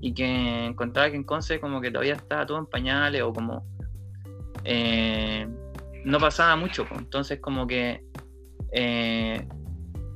[0.00, 3.64] y que encontraba que en Conce como que todavía estaba todo en pañales o como
[4.64, 5.46] eh,
[6.04, 6.84] no pasaba mucho.
[6.86, 7.00] pues.
[7.00, 8.02] Entonces como que
[8.72, 9.46] eh,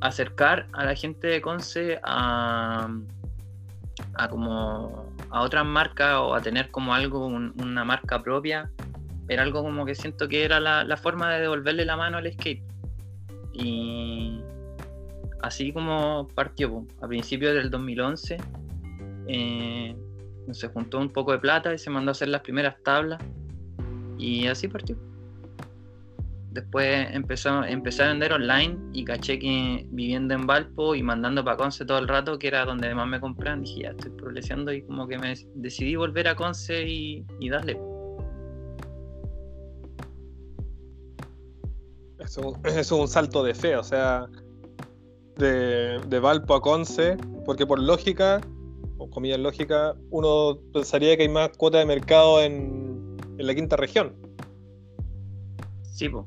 [0.00, 2.88] acercar a la gente de Conce a,
[4.14, 8.70] a como a otras marcas o a tener como algo, un- una marca propia,
[9.28, 12.62] era algo como que siento que era la, forma de devolverle la mano al skate.
[13.52, 14.40] Y
[15.42, 16.86] así como partió, po.
[17.02, 18.38] a principios del 2011,
[19.32, 19.96] eh,
[20.52, 23.22] se juntó un poco de plata y se mandó a hacer las primeras tablas
[24.18, 24.96] y así partió.
[26.50, 31.56] Después empezó, empecé a vender online y caché que viviendo en Valpo y mandando para
[31.56, 34.82] Conce todo el rato, que era donde más me compraban, dije ya estoy progresando y
[34.82, 37.80] como que me decidí volver a Conce y, y darle.
[42.18, 44.26] Eso, eso es un salto de fe, o sea,
[45.36, 47.16] de, de Valpo a Conce,
[47.46, 48.40] porque por lógica,
[49.09, 54.14] comillas lógica, uno pensaría que hay más cuota de mercado en, en la quinta región.
[55.82, 56.26] Sí, po.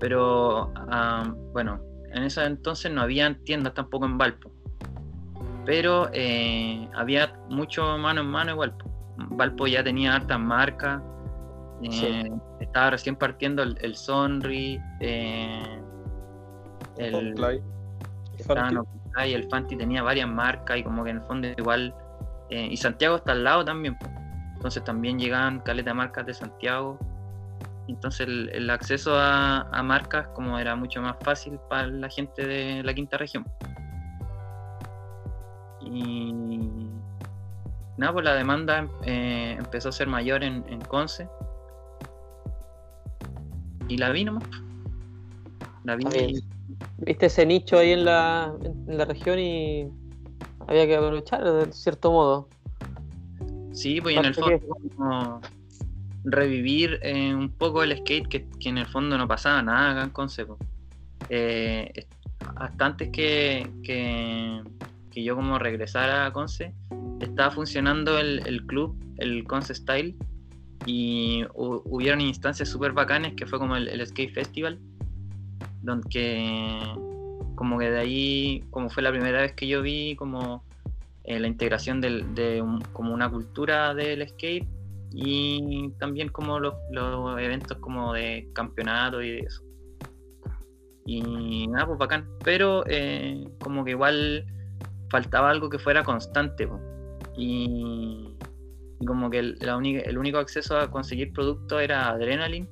[0.00, 1.80] pero ah, bueno,
[2.12, 4.50] en ese entonces no habían tiendas tampoco en Valpo.
[5.64, 8.76] Pero eh, había mucho mano en mano igual.
[8.76, 8.90] po.
[9.36, 11.00] Valpo ya tenía hartas marcas.
[11.82, 12.32] eh, Sí.
[12.60, 15.80] Estaba recién partiendo el, el Sonri, eh,
[16.96, 17.36] el,
[18.46, 19.32] Fanti.
[19.32, 21.94] El Fanti tenía varias marcas y como que en el fondo igual.
[22.52, 23.96] Eh, y Santiago está al lado también.
[24.56, 26.98] Entonces también llegaban caleta marcas de Santiago.
[27.88, 32.92] Entonces el, acceso a, marcas como era mucho más fácil para la gente de la
[32.92, 33.46] quinta región.
[35.80, 36.34] Y
[37.96, 41.26] nada, pues la demanda eh, empezó a ser mayor en, Conce.
[43.88, 44.44] Y la vi nomás.
[45.84, 46.04] La vi
[46.98, 49.90] Viste ese nicho ahí en la, en la región y
[50.66, 52.48] había que aprovechar de cierto modo.
[53.72, 54.60] Sí, pues en el fondo
[54.96, 55.40] como
[56.24, 60.02] revivir eh, un poco el skate que, que en el fondo no pasaba nada acá
[60.04, 60.46] en Conce.
[60.46, 60.58] po.
[61.28, 62.06] Eh,
[62.56, 64.62] hasta antes que, que,
[65.10, 66.74] que yo como regresara a Conce,
[67.20, 70.16] estaba funcionando el, el club, el Conce Style,
[70.84, 74.78] y hu- hubieron instancias súper bacanes que fue como el, el Skate Festival,
[75.80, 76.78] donde
[77.62, 80.64] como que de ahí, como fue la primera vez que yo vi como
[81.22, 82.60] eh, la integración de
[82.92, 84.66] como una cultura del skate
[85.12, 86.74] y también como los,
[87.38, 89.62] eventos como de campeonato y de eso.
[91.06, 92.28] Y nada, pues bacán.
[92.44, 94.44] Pero eh, como que igual
[95.08, 96.68] faltaba algo que fuera constante.
[97.36, 98.28] Y,
[99.06, 102.68] como que el, el único acceso a conseguir producto era Adrenaline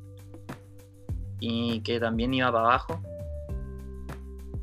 [1.38, 3.00] y que también iba para abajo.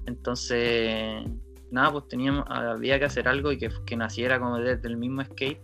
[0.08, 1.24] Entonces
[1.70, 5.24] nada, pues teníamos, había que hacer algo y que, que naciera como desde el mismo
[5.24, 5.62] skate.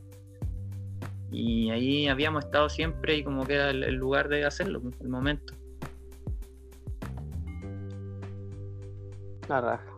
[1.31, 4.95] Y ahí habíamos estado siempre y como que era el, el lugar de hacerlo, pues,
[5.01, 5.55] el momento.
[9.49, 9.97] La raja.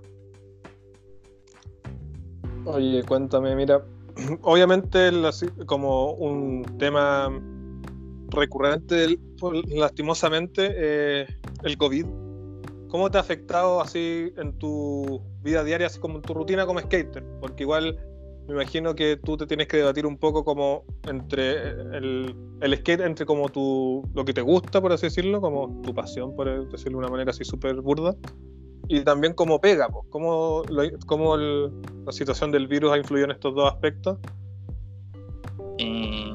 [2.63, 3.83] Oye, cuéntame, mira,
[4.41, 5.11] obviamente
[5.65, 7.29] como un tema
[8.29, 9.19] recurrente,
[9.67, 11.27] lastimosamente, eh,
[11.63, 12.24] el COVID.
[12.95, 16.79] ¿Cómo te ha afectado así en tu vida diaria, así como en tu rutina como
[16.79, 17.25] skater?
[17.41, 17.99] Porque igual
[18.47, 22.33] me imagino que tú te tienes que debatir un poco como entre el,
[22.77, 26.69] skate, entre como tu, lo que te gusta, por así decirlo, como tu pasión, por
[26.71, 28.15] decirlo de una manera así súper burda,
[28.87, 30.61] y también como pega, pues, cómo,
[31.05, 31.73] cómo el-
[32.05, 34.19] la situación del virus ha influido en estos dos aspectos.
[35.79, 36.31] Eh,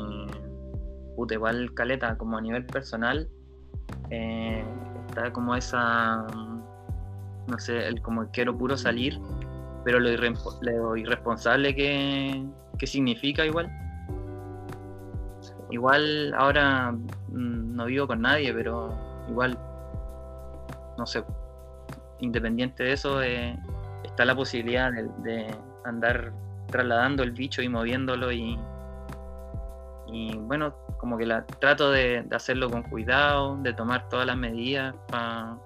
[1.16, 1.36] puta,
[1.72, 3.30] caleta, como a nivel personal,
[4.10, 4.62] eh,
[5.08, 6.26] está como esa,
[7.46, 9.18] no sé, el como quiero puro salir,
[9.84, 12.44] pero lo, irrempo- lo irresponsable que,
[12.78, 13.70] que significa igual.
[15.70, 18.92] Igual ahora mm, no vivo con nadie, pero
[19.28, 19.56] igual,
[20.98, 21.22] no sé,
[22.18, 23.56] independiente de eso, eh,
[24.04, 26.32] está la posibilidad de, de andar
[26.68, 28.58] trasladando el bicho y moviéndolo y,
[30.08, 34.36] y bueno, como que la, trato de, de hacerlo con cuidado, de tomar todas las
[34.36, 35.56] medidas para,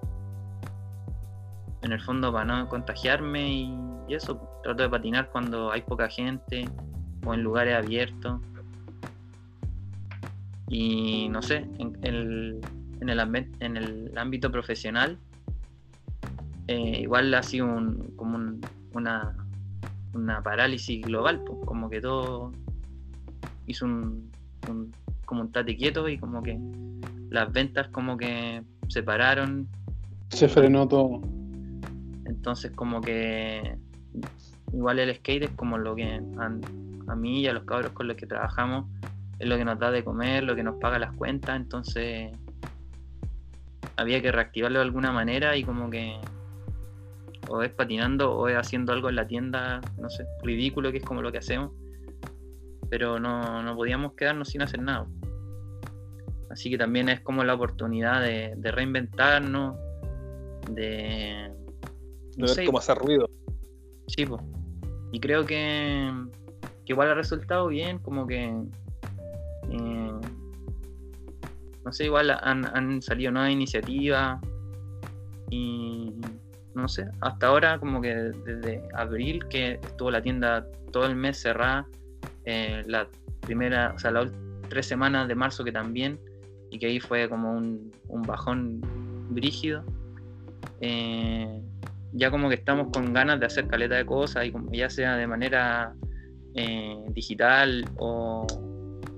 [1.84, 3.78] en el fondo, para no contagiarme y,
[4.08, 4.40] eso.
[4.62, 6.68] Trato de patinar cuando hay poca gente
[7.24, 8.40] o en lugares abiertos.
[10.68, 12.60] Y no sé, en, el,
[13.00, 13.20] en, el,
[13.60, 15.18] en el ámbito profesional,
[16.68, 18.60] eh, igual ha sido un, como un-
[18.92, 19.34] una,
[20.14, 22.52] una parálisis global, pues, como que todo
[23.66, 24.30] hizo un,
[24.68, 24.92] un-
[25.26, 26.58] como un tate quieto y como que
[27.30, 29.66] las ventas como que se pararon,
[30.30, 31.20] Se frenó todo.
[32.26, 33.76] Entonces como que
[34.72, 38.16] igual el skate es como lo que a, mí y a los cabros con los
[38.16, 38.86] que trabajamos
[39.38, 42.32] es lo que nos da de comer, lo que nos paga las cuentas, entonces
[43.96, 46.18] había que reactivarlo de alguna manera y como que
[47.48, 51.04] o es patinando o es haciendo algo en la tienda, no sé, ridículo que es
[51.04, 51.72] como lo que hacemos,
[52.88, 55.06] pero no, no podíamos quedarnos sin hacer nada.
[56.50, 59.76] Así que también es como la oportunidad de reinventarnos,
[60.70, 61.50] de...
[62.36, 63.28] No ver sé, cómo hacer ruido.
[64.08, 64.40] Sí, po.
[65.12, 66.12] y creo que,
[66.84, 68.44] que igual ha resultado bien, como que,
[69.70, 70.12] eh,
[71.84, 74.40] no sé, igual han, han salido nuevas iniciativas
[75.50, 76.12] y
[76.74, 81.40] no sé, hasta ahora como que desde abril que estuvo la tienda todo el mes
[81.40, 81.86] cerrada,
[82.44, 83.08] eh, la
[83.40, 84.32] primera, o sea, las
[84.68, 86.18] tres semanas de marzo que también,
[86.70, 88.80] y que ahí fue como un, un bajón
[89.30, 89.84] brígido.
[90.80, 91.60] eh,
[92.14, 95.16] ya como que estamos con ganas de hacer caleta de cosas y como ya sea
[95.16, 95.94] de manera
[96.54, 98.46] eh, digital o,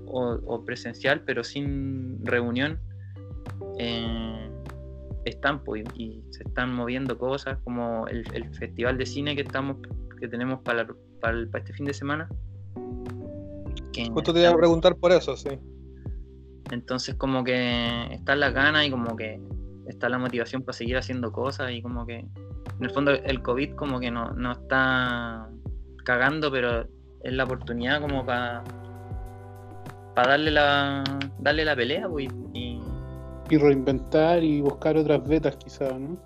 [0.07, 2.79] o- o presencial, pero sin reunión,
[3.77, 4.49] eh,
[5.25, 9.77] están pues, y se están moviendo cosas como el, el festival de cine que estamos
[10.19, 10.87] que tenemos para,
[11.21, 12.27] para, para este fin de semana.
[13.93, 15.49] que Justo te iba a preguntar por eso, sí.
[16.71, 19.39] entonces como que están las ganas y como que
[19.87, 22.25] está la motivación para seguir haciendo cosas y como que
[22.79, 25.47] en el fondo el COVID como que no, no está
[26.03, 26.85] cagando, pero
[27.23, 28.63] es la oportunidad como para
[30.15, 31.03] para darle la
[31.39, 32.81] darle la pelea pues, y,
[33.49, 36.17] Y reinventar y buscar otras vetas quizás, ¿no?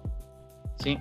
[0.78, 0.97] sí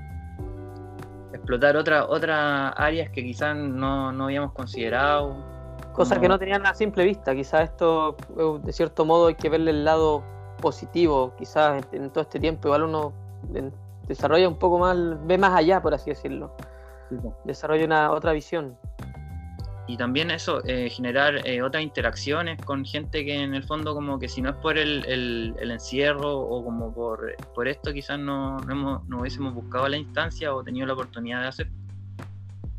[1.32, 5.36] explotar otras otras áreas que quizás no, no habíamos considerado.
[5.94, 7.34] Cosas como- que no tenían a simple vista.
[7.34, 10.22] Quizás esto, eh, de cierto modo, hay que verle el lado
[10.61, 11.32] positivo.
[11.38, 13.12] Quizás en, en todo este tiempo, igual uno
[13.55, 13.72] en-
[14.11, 14.96] desarrolla un poco más,
[15.26, 16.54] ve más allá, por así decirlo.
[17.44, 18.76] Desarrolla una otra visión.
[19.86, 24.18] Y también eso, eh, generar eh, otras interacciones con gente que en el fondo como
[24.20, 28.18] que si no es por el, el- el encierro o como por, por esto quizás
[28.18, 31.68] no, no, hemos- no hubiésemos buscado la instancia o tenido la oportunidad de hacer.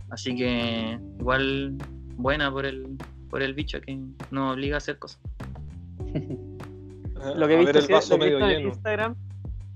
[0.09, 1.75] Así que igual
[2.15, 2.97] buena por el,
[3.29, 5.19] por el bicho que nos obliga a hacer cosas.
[7.35, 8.67] Lo que he a ver visto, el vaso medio en lleno.
[8.69, 9.15] Instagram,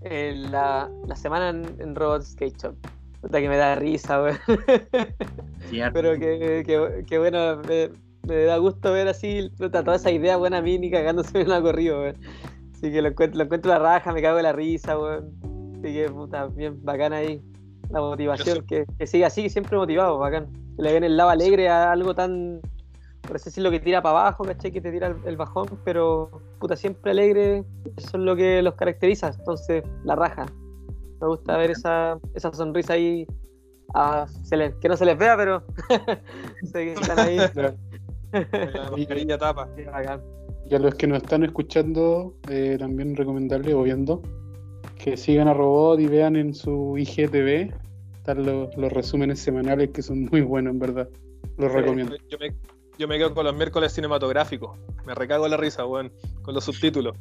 [0.05, 2.75] eh, la, la semana en, en Robot Skate Shop.
[3.21, 4.37] Puta que me da risa, weón.
[5.93, 7.89] Pero que, que, que bueno, me,
[8.27, 12.15] me da gusto ver así toda esa idea buena mini cagándose en una corrido, weón.
[12.73, 15.33] Así que lo encuentro, lo encuentro la raja, me cago en la risa, weón.
[15.73, 17.41] Así que puta, bien bacán ahí.
[17.89, 20.47] La motivación, que, que siga así, siempre motivado, bacán.
[20.75, 22.61] Que le ven el lado alegre a algo tan,
[23.25, 24.71] por así decirlo, que tira para abajo, ¿cachai?
[24.71, 27.63] Que te tira el, el bajón, pero puta, siempre alegre,
[27.97, 30.45] eso es lo que los caracteriza, entonces la raja.
[31.21, 33.25] Me gusta ver esa, esa sonrisa ahí
[33.93, 35.63] Ah, se les- que no se les vea, pero
[36.73, 37.37] que están ahí.
[38.73, 39.69] La mascarilla tapa.
[39.75, 40.21] Qué bacán.
[40.69, 44.21] Y a los que nos están escuchando, eh, también recomendarles o viendo
[44.97, 47.71] que sigan a Robot y vean en su IGTV.
[48.17, 51.07] Están los, los resúmenes semanales que son muy buenos, en verdad.
[51.57, 52.15] Los recomiendo.
[52.29, 52.53] Yo me,
[52.97, 54.77] yo me quedo con los miércoles cinematográficos.
[55.05, 56.11] Me recago la risa, weón.
[56.41, 57.17] Con los subtítulos.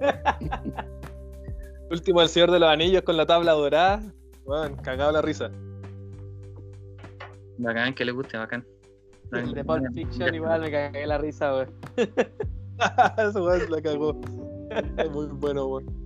[1.90, 4.02] Último El Señor de los Anillos con la tabla dorada.
[4.44, 5.50] Weón, cagado la risa.
[7.58, 8.66] Bacán, que le guste, bacán.
[9.32, 11.74] El de Pulp Fiction igual me cagué la risa, weón.
[13.18, 14.20] Eso weón la cagó.
[14.98, 16.04] Es muy bueno, weón.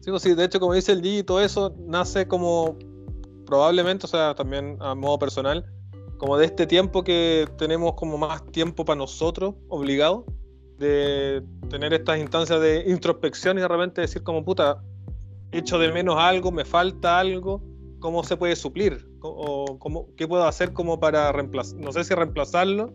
[0.00, 2.76] Sí, pues sí, de hecho, como dice el G, todo eso nace como
[3.46, 5.64] probablemente, o sea, también a modo personal,
[6.24, 10.24] como de este tiempo que tenemos como más tiempo para nosotros, obligado,
[10.78, 14.82] de tener estas instancias de introspección y de repente decir como puta,
[15.52, 17.62] echo de menos algo, me falta algo,
[18.00, 19.06] ¿cómo se puede suplir?
[19.20, 21.78] O cómo, ¿Qué puedo hacer como para reemplazar?
[21.78, 22.94] No sé si reemplazarlo,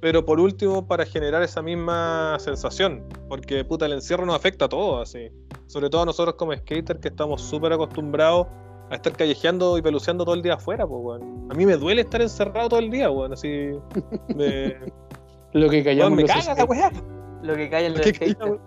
[0.00, 4.68] pero por último para generar esa misma sensación, porque puta, el encierro nos afecta a
[4.70, 5.28] todos, así.
[5.66, 8.46] Sobre todo a nosotros como skaters que estamos súper acostumbrados
[8.92, 11.48] a estar callejeando y peluceando todo el día afuera, pues, weón.
[11.50, 13.48] A mí me duele estar encerrado todo el día, weón, así.
[14.34, 14.76] Me,
[15.52, 16.90] Lo que weón, callamos me los caga la weá.
[17.42, 18.50] Lo que cae en los ¿Qué calla, skaters.
[18.50, 18.60] weón?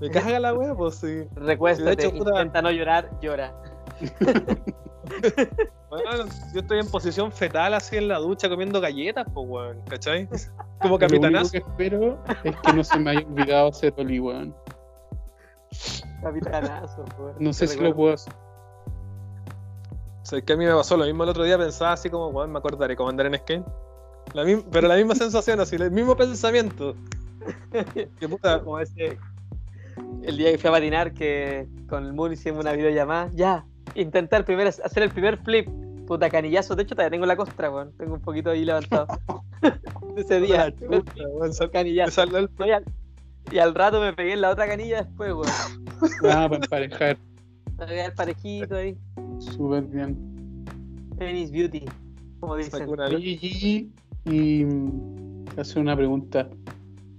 [0.00, 1.22] Me caga la weá, pues sí.
[1.34, 3.52] Recuéstate, Sí, de hecho, puta- intenta no llorar, llora.
[5.90, 10.26] Weón, yo estoy en posición fetal así en la ducha comiendo galletas, pues, weón, ¿cachai?
[10.26, 10.38] Como
[10.82, 11.52] Lo único capitanazo.
[11.52, 14.54] que espero es que no se me haya olvidado hacer Oli, weón.
[16.22, 17.34] Capitanazo, weón.
[17.38, 18.32] No sé Te si lo puedo hacer.
[20.28, 22.28] O sea, que a mí me pasó lo mismo el otro día, pensaba así como,
[22.28, 23.64] weón, me acordaré cómo andar en skate.
[24.34, 26.94] La pero la misma sensación, así, el mismo pensamiento.
[28.20, 29.18] Que puta, Como ese.
[30.22, 33.30] El día que fui a patinar, que con el Moon hicimos una videollamada.
[33.32, 33.64] Ya,
[33.94, 35.66] intentar primero hacer el primer flip.
[36.06, 36.76] Puta canillazo.
[36.76, 37.92] De hecho, todavía tengo la costra, weón.
[37.96, 39.06] Tengo un poquito ahí levantado.
[40.18, 40.70] Ese día.
[41.52, 42.06] sal- canillazo.
[42.06, 42.84] me salió el- y, al,
[43.50, 45.86] y al rato me pegué en la otra canilla después, weón.
[46.22, 47.16] Nada, para emparejar.
[47.78, 48.98] Me pegué al parejito ahí.
[49.38, 50.16] Súper bien.
[51.16, 51.84] Venice Beauty.
[52.40, 52.88] Como dicen.
[53.18, 53.92] Gigi,
[54.24, 56.48] y mm, te hace una pregunta.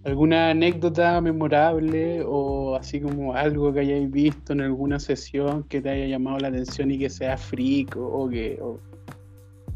[0.06, 5.90] ¿Alguna anécdota memorable o así como algo que hayáis visto en alguna sesión que te
[5.90, 8.80] haya llamado la atención y que sea freak o, o que o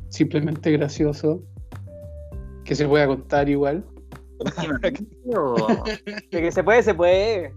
[0.09, 1.43] simplemente gracioso?
[2.63, 3.83] Que se pueda contar igual.
[6.31, 7.53] De que se puede, se puede.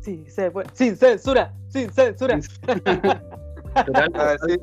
[0.00, 0.68] Sí, se puede.
[0.74, 2.38] Sin censura, sin censura.
[4.14, 4.56] Ah, sí,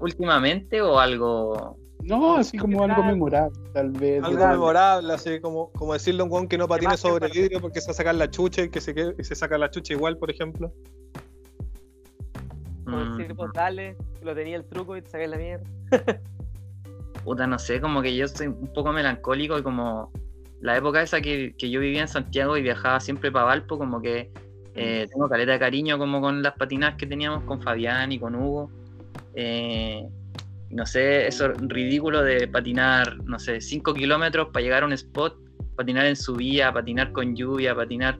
[0.00, 4.22] últimamente o algo No, así como algo memorable, tal vez.
[4.22, 7.60] algo memorable, así como, como decirle a un weón que no patine que sobre vidrio
[7.60, 9.70] porque se va a sacar la chucha y que se, quede- y se saca la
[9.70, 10.72] chucha igual, por ejemplo.
[12.84, 15.64] Como mm, decir, pues dale, que lo tenía el truco y te sacas la mierda.
[17.24, 20.12] puta, no sé, como que yo soy un poco melancólico y como
[20.60, 24.00] la época esa que, que yo vivía en Santiago y viajaba siempre para Valpo, como
[24.00, 24.30] que
[24.76, 28.34] eh, tengo caleta de cariño como con las patinadas que teníamos con Fabián y con
[28.34, 28.70] Hugo.
[29.34, 30.06] Eh,
[30.70, 35.38] no sé, eso ridículo de patinar, no sé, 5 kilómetros para llegar a un spot,
[35.76, 38.18] patinar en subida, patinar con lluvia, patinar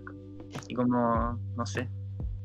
[0.68, 1.88] y como, no sé.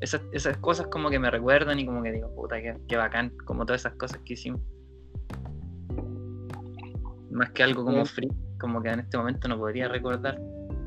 [0.01, 3.31] Esas, esas cosas como que me recuerdan y como que digo, puta, qué, qué bacán,
[3.45, 4.61] como todas esas cosas que hicimos.
[7.29, 10.37] Más que algo como free, como que en este momento no podría recordar.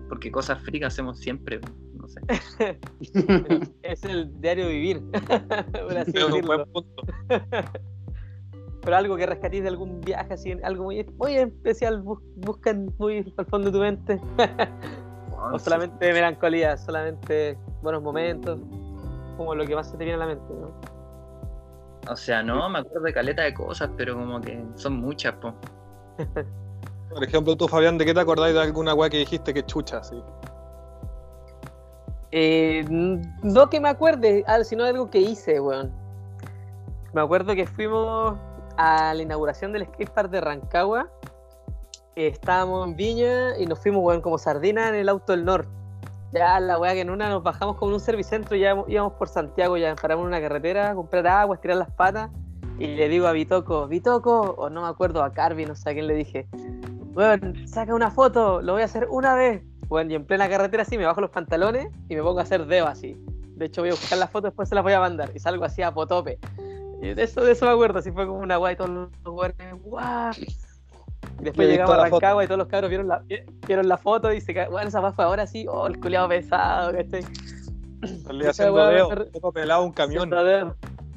[0.09, 1.61] Porque cosas free que hacemos siempre,
[2.05, 2.21] no sé.
[3.83, 5.03] Es el diario vivir.
[5.73, 6.47] por así Es un decirlo.
[6.57, 7.03] buen punto.
[8.83, 13.33] Pero algo que rescatís de algún viaje, así, algo muy, muy especial, bus- buscan muy
[13.39, 14.21] al fondo de tu mente.
[15.53, 18.61] O solamente melancolía, solamente buenos momentos,
[19.37, 20.71] como lo que más se te viene a la mente, ¿no?
[22.11, 25.55] O sea, no, me acuerdo de caleta de cosas, pero como que son muchas, po.
[27.11, 30.03] Por ejemplo, tú, Fabián, ¿de qué te acordáis de alguna weá que dijiste que chucha,
[30.03, 30.21] sí?
[32.37, 35.93] Eh, no que me acuerde, ah, sino algo que hice, weón.
[37.13, 38.37] Me acuerdo que fuimos
[38.77, 41.09] a la inauguración del skatepark de Rancagua.
[42.17, 45.69] estábamos en Viña y nos fuimos, weón, como sardina en el auto del norte.
[46.33, 49.29] Ya la weá que en una nos bajamos como en un servicentro ya íbamos por
[49.29, 52.33] Santiago, ya paramos en una carretera a comprar agua, estirar las patas.
[52.81, 55.93] Y le digo a Bitoco, Bitoco, o no me acuerdo, a Carvi, no sé a
[55.93, 56.49] quién le dije,
[57.15, 59.63] weón, saca una foto, lo voy a hacer una vez.
[59.89, 62.67] Bueno, y en plena carretera así me bajo los pantalones y me pongo a hacer
[62.67, 63.17] dedo así.
[63.57, 65.31] De hecho voy a buscar las fotos, después se las voy a mandar.
[65.35, 66.39] Y salgo así a potope.
[67.03, 69.83] Y de eso, de eso me acuerdo, así fue como una guay, todos los weones,
[69.83, 70.33] guau.
[71.41, 72.09] Y después Le llegamos a.
[72.09, 73.23] Rancagua y todos los cabros vieron la,
[73.67, 77.23] vieron la foto y se bueno, esa fue ahora sí, oh, el culiado pesado, ¿cachai?
[78.25, 80.31] Salí Esa haciendo weá dedo, me re- un poco pelado un camión.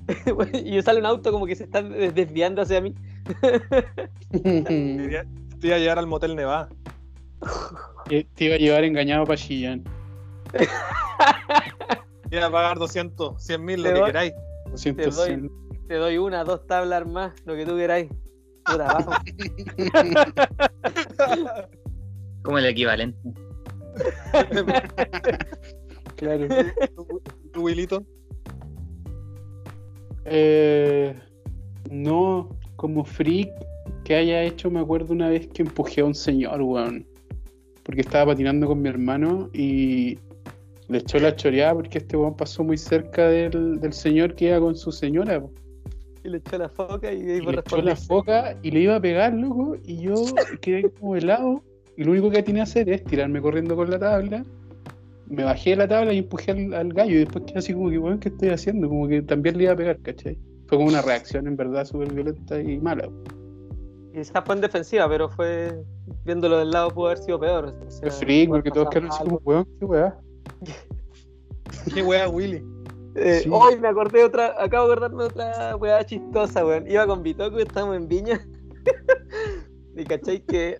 [0.53, 2.95] Y sale un auto como que se está des- desviando hacia mí.
[5.61, 6.69] Iba a llevar al motel Nevada.
[8.09, 9.83] Te iba a llevar engañado para Chillán.
[12.31, 14.33] Iba a pagar 200, 100 mil, lo Te que doy- queráis.
[14.83, 15.51] Te doy-.
[15.87, 18.09] Te una, dos tablas más, lo que tú queráis.
[18.65, 19.15] Puta, vamos.
[22.43, 23.17] Como el equivalente.
[26.15, 26.47] Claro.
[26.95, 27.21] ¿Tu,
[27.53, 28.03] tu Wilito?
[30.25, 31.15] Eh,
[31.89, 33.49] no, como freak
[34.03, 37.05] que haya hecho, me acuerdo una vez que empujé a un señor, weón.
[37.87, 40.19] Porque estaba patinando con mi hermano y
[40.89, 44.59] le echó la choreada porque este weón pasó muy cerca del, del señor que iba
[44.59, 45.41] con su señora.
[45.41, 45.51] po.
[46.23, 49.01] Y le echó la foca y, Y le echó la foca y le iba a
[49.01, 49.77] pegar, loco.
[49.85, 50.15] Y yo
[50.61, 51.63] quedé como helado.
[51.95, 54.45] Y lo único que tenía que hacer es tirarme corriendo con la tabla.
[55.27, 57.15] Me bajé de la tabla y empujé al, al gallo.
[57.15, 58.89] Y después quedé así como que, weón, ¿qué estoy haciendo?
[58.89, 60.37] Como que también le iba a pegar, ¿cachai?
[60.67, 63.09] Fue como una reacción en verdad súper violenta y mala.
[64.17, 65.79] Quizás fue en defensiva, pero fue
[66.25, 67.65] viéndolo del lado pudo haber sido peor.
[67.65, 70.17] o sea, freak, porque todos quedaron así como, weón, qué weá.
[71.93, 72.63] Qué wea, Willy.
[73.13, 73.49] Eh, Sí.
[73.51, 76.89] Hoy me acordé de otra, acabo de acordarme de otra weá chistosa, weón.
[76.89, 78.47] Iba con Bitoco y estábamos en Viña.
[79.95, 80.79] y cachai que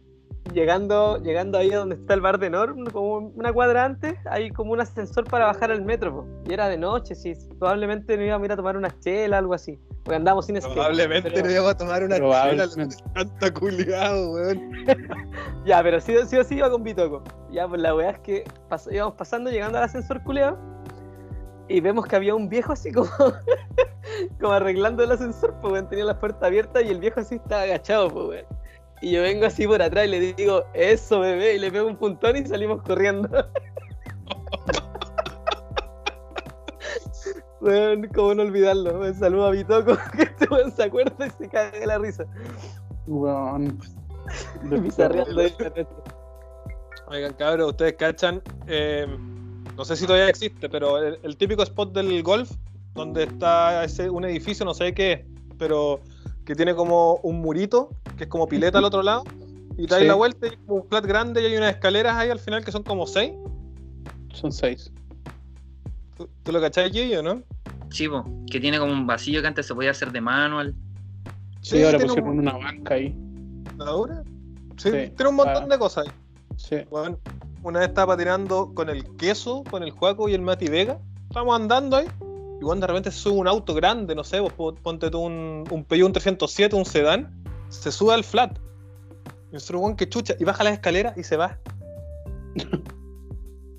[0.57, 4.49] llegando, llegando ahí a donde está el bar de Norm, como una cuadra antes, hay
[4.49, 6.25] como un ascensor para bajar al metro, po.
[6.49, 7.33] Y era de noche, sí.
[7.59, 9.79] Probablemente nos íbamos a ir a tomar una chela, algo así.
[10.03, 10.73] Porque andábamos sin skate.
[10.73, 12.67] Probablemente pero- no íbamos a tomar una chela,
[13.13, 14.71] tanta culiado, weón.
[15.65, 17.23] Ya, pero sí, sí o sí iba con Bitoco.
[17.51, 20.57] Ya, pues la weá es que pas- íbamos pasando, llegando al ascensor culeo,
[21.69, 23.09] y vemos que había un viejo así como,
[24.39, 27.61] como arreglando el ascensor, pues weón, tenía la puerta abierta y el viejo así estaba
[27.63, 28.45] agachado, pues weón.
[29.01, 31.97] Y yo vengo así por atrás y le digo, eso bebé, y le pego un
[31.97, 33.29] puntón y salimos corriendo.
[37.61, 38.99] Weón, cómo no olvidarlo.
[38.99, 42.25] Un saludo a Bitoco, que este weón se acuerda y se caga de la risa.
[43.07, 43.79] Weón.
[47.07, 48.41] Oigan, cabros, ustedes cachan.
[48.67, 49.07] eh,
[49.75, 52.51] no sé si todavía existe, pero el, el típico spot del golf,
[52.95, 55.21] donde está ese, un edificio, no sé qué, es,
[55.59, 56.01] pero
[56.47, 59.25] que tiene como un murito, que es como pileta al otro lado,
[59.77, 60.07] y te das Sí.
[60.07, 62.63] la vuelta y hay como un flat grande y hay unas escaleras ahí al final
[62.63, 63.33] que son como seis.
[64.33, 64.89] Son seis.
[66.15, 67.43] ¿Tú, tú lo cachás, Gillo, no?
[67.89, 70.73] Chivo, que tiene como un vacío que antes se podía hacer de manual.
[71.59, 73.13] Sí, ahora pusieron un- una banca ahí.
[73.79, 74.23] ¿Ahora?
[74.77, 75.11] Sí, Sí.
[75.17, 75.67] tiene un montón Ah.
[75.67, 76.13] de cosas ahí.
[76.55, 76.77] Sí.
[76.89, 77.19] Bueno,
[77.61, 80.97] una vez estaba patinando con el queso, con el Juaco y el Mati Vega.
[81.27, 82.07] Estábamos andando ahí.
[82.59, 85.19] Y bueno, de repente se sube un auto grande, no sé, vos po- ponte tú
[85.19, 87.43] un, un Peugeot 307, un sedán.
[87.69, 88.57] Se sube al flat.
[89.51, 90.35] Y nosotros, weón, que chucha.
[90.39, 91.59] Y baja las escaleras y se va.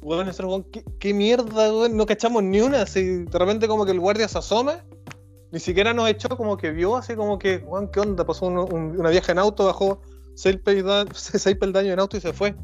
[0.01, 1.97] Weón, nosotros, weón, ¿qué, qué mierda, weón.
[1.97, 2.83] No cachamos ni una.
[2.83, 4.85] Así, de repente, como que el guardia se asoma.
[5.51, 8.25] Ni siquiera nos echó, como que vio, así como que, weón, ¿qué onda?
[8.25, 10.01] Pasó un- un- una vieja en auto, bajó
[10.35, 12.55] seis, pelda- seis peldaños en auto y se fue.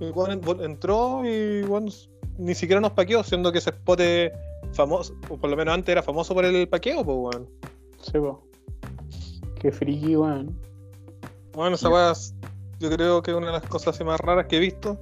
[0.00, 1.90] Y weón, entró y weón,
[2.38, 4.00] ni siquiera nos paqueó, siendo que ese spot
[4.74, 7.50] famoso, o por lo menos antes era famoso por el paqueo, pues weón.
[8.00, 8.42] Sí, po.
[9.60, 10.58] Qué friki, weón.
[11.54, 12.12] Bueno, esa weá
[12.80, 14.98] yo creo que es una de las cosas así más raras que he visto.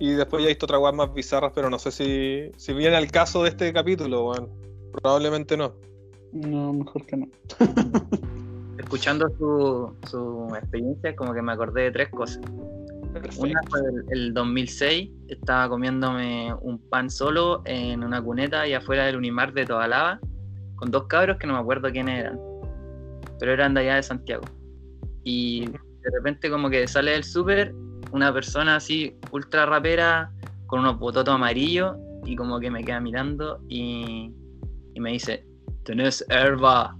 [0.00, 2.96] Y después ya he visto otras weas más bizarras, pero no sé si, si viene
[2.96, 4.50] al caso de este capítulo, weón.
[4.92, 5.72] Probablemente no.
[6.32, 7.28] No, mejor que no.
[8.78, 12.40] Escuchando su, su experiencia, como que me acordé de tres cosas.
[13.38, 19.06] Una fue el, el 2006, estaba comiéndome un pan solo en una cuneta y afuera
[19.06, 20.20] del Unimar de Tobalaba,
[20.76, 22.38] con dos cabros que no me acuerdo quiénes eran,
[23.38, 24.44] pero eran de allá de Santiago.
[25.22, 27.74] Y de repente como que sale del súper
[28.12, 30.30] una persona así ultra rapera
[30.66, 34.32] con unos bototos amarillos y como que me queda mirando y,
[34.94, 35.46] y me dice,
[35.84, 36.96] tenés herba.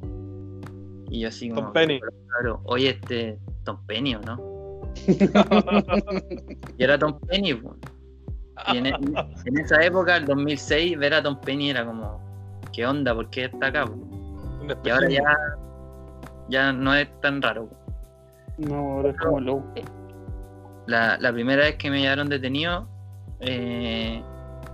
[1.11, 2.01] Y yo así como, Tom Penny.
[2.01, 4.54] claro, oye este Tom Penny o no.
[6.79, 7.77] Y era Tom Penny, po.
[8.73, 8.95] Y en, e-
[9.47, 12.21] en esa época, el 2006, ver a Tom Penny era como,
[12.73, 13.15] ¿qué onda?
[13.15, 13.85] ¿Por qué está acá?
[14.85, 15.23] Y ahora ya,
[16.49, 17.69] ya no es tan raro.
[17.69, 17.77] po.
[18.59, 19.65] No, ahora es como low.
[20.87, 22.87] La, la primera vez que me llevaron detenido,
[23.41, 24.23] eh,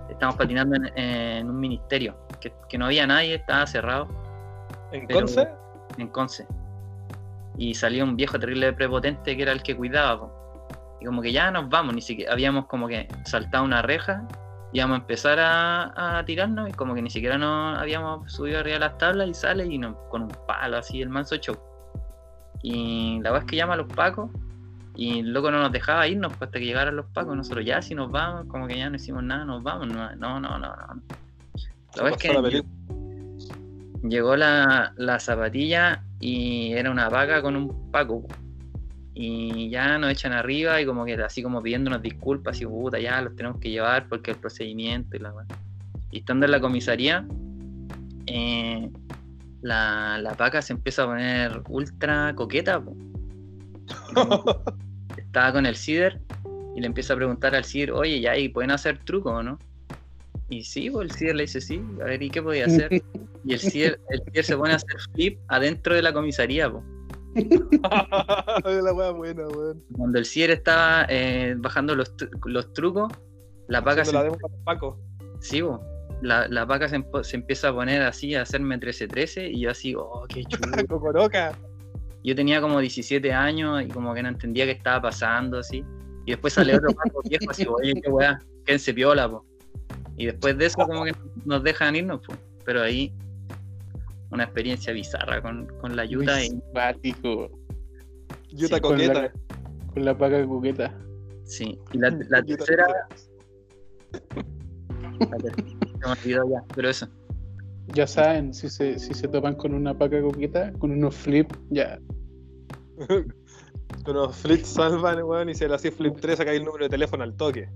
[0.09, 4.07] estamos patinando en, en un ministerio, que, que no había nadie, estaba cerrado
[4.91, 5.47] ¿En pero- Conce?
[5.97, 6.45] en Conce.
[7.61, 10.19] Y salió un viejo terrible prepotente que era el que cuidaba.
[10.19, 10.67] po.
[10.99, 14.27] Y como que ya nos vamos, ni siquiera habíamos como que saltado una reja,
[14.73, 18.73] íbamos a empezar a, a tirarnos y como que ni siquiera nos habíamos subido arriba
[18.75, 21.55] de las tablas y sale y nos, con un palo así el manso show.
[22.63, 24.31] Y la verdad es que llama a los pacos
[24.95, 27.37] y el loco no nos dejaba irnos pues, hasta que llegaran los pacos.
[27.37, 29.87] Nosotros ya si nos vamos, como que ya no hicimos nada, nos vamos.
[29.87, 30.75] No, no, no, no.
[30.75, 31.01] no.
[31.95, 32.63] La verdad es la que
[34.07, 38.25] llegó la, la zapatilla y era una vaca con un paco.
[39.13, 43.21] Y ya nos echan arriba y como que así como pidiéndonos disculpas y puta, ya
[43.21, 45.33] los tenemos que llevar porque el procedimiento y la.
[46.11, 47.25] Y estando en la comisaría,
[48.27, 48.89] eh,
[49.61, 52.81] la, la paca se empieza a poner ultra coqueta.
[55.17, 56.21] Estaba con el CIDER
[56.75, 59.57] y le empieza a preguntar al CIDER, oye, ya, ¿y pueden hacer truco o no?
[60.51, 63.01] Y sí, pues el CIDER le dice sí, a ver, ¿y qué podía hacer?
[63.45, 66.83] Y el CIDER, el CIDER se pone a hacer flip adentro de la comisaría, po.
[67.33, 69.81] la wea buena, weón.
[69.95, 73.13] Cuando el CIDER estaba eh, bajando los, los trucos,
[73.69, 74.99] la paca se, la demo para Paco.
[75.39, 75.81] sí, po.
[76.21, 79.95] la, la paca se, se empieza a poner así, a hacerme 13-13, y yo así,
[79.95, 80.85] oh, qué chulo.
[80.85, 81.57] Cocoroca.
[82.25, 85.81] Yo tenía como 17 años y como que no entendía qué estaba pasando, así.
[86.25, 89.45] Y después sale otro paco viejo, así, oye, qué weá, quédense piola, po.
[90.17, 91.13] Y después de eso, como que
[91.45, 92.33] nos dejan irnos, po.
[92.65, 93.13] Pero ahí,
[94.31, 97.49] una experiencia bizarra con, con la ayuda Muy y simpático.
[98.49, 99.31] Yuta Sí, con la- coqueta.
[99.93, 100.97] Con la paca coqueta.
[101.43, 101.77] sí.
[101.93, 103.07] Y la, tercera, coqueta.
[105.31, 107.07] la tercera, se me olvidó ya, pero eso.
[107.93, 111.99] Ya saben, si se, si se topan con una paca coqueta, con unos flip, ya.
[114.07, 117.23] Unos flip salvan, weón, y si le hacía flip 3 saca el número de teléfono
[117.23, 117.69] al toque.